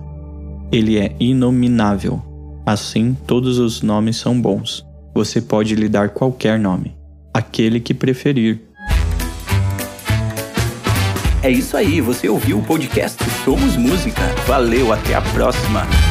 Ele 0.72 0.98
é 0.98 1.16
inominável. 1.20 2.22
Assim, 2.66 3.18
todos 3.26 3.58
os 3.58 3.82
nomes 3.82 4.18
são 4.18 4.40
bons. 4.40 4.86
Você 5.14 5.42
pode 5.42 5.74
lhe 5.74 5.88
dar 5.88 6.10
qualquer 6.10 6.60
nome, 6.60 6.96
aquele 7.34 7.80
que 7.80 7.94
preferir. 7.94 8.62
É 11.42 11.50
isso 11.50 11.78
aí, 11.78 12.02
você 12.02 12.28
ouviu 12.28 12.60
o 12.60 12.64
podcast 12.64 13.24
Somos 13.46 13.78
Música. 13.78 14.22
Valeu, 14.46 14.92
até 14.92 15.16
a 15.16 15.22
próxima! 15.22 16.09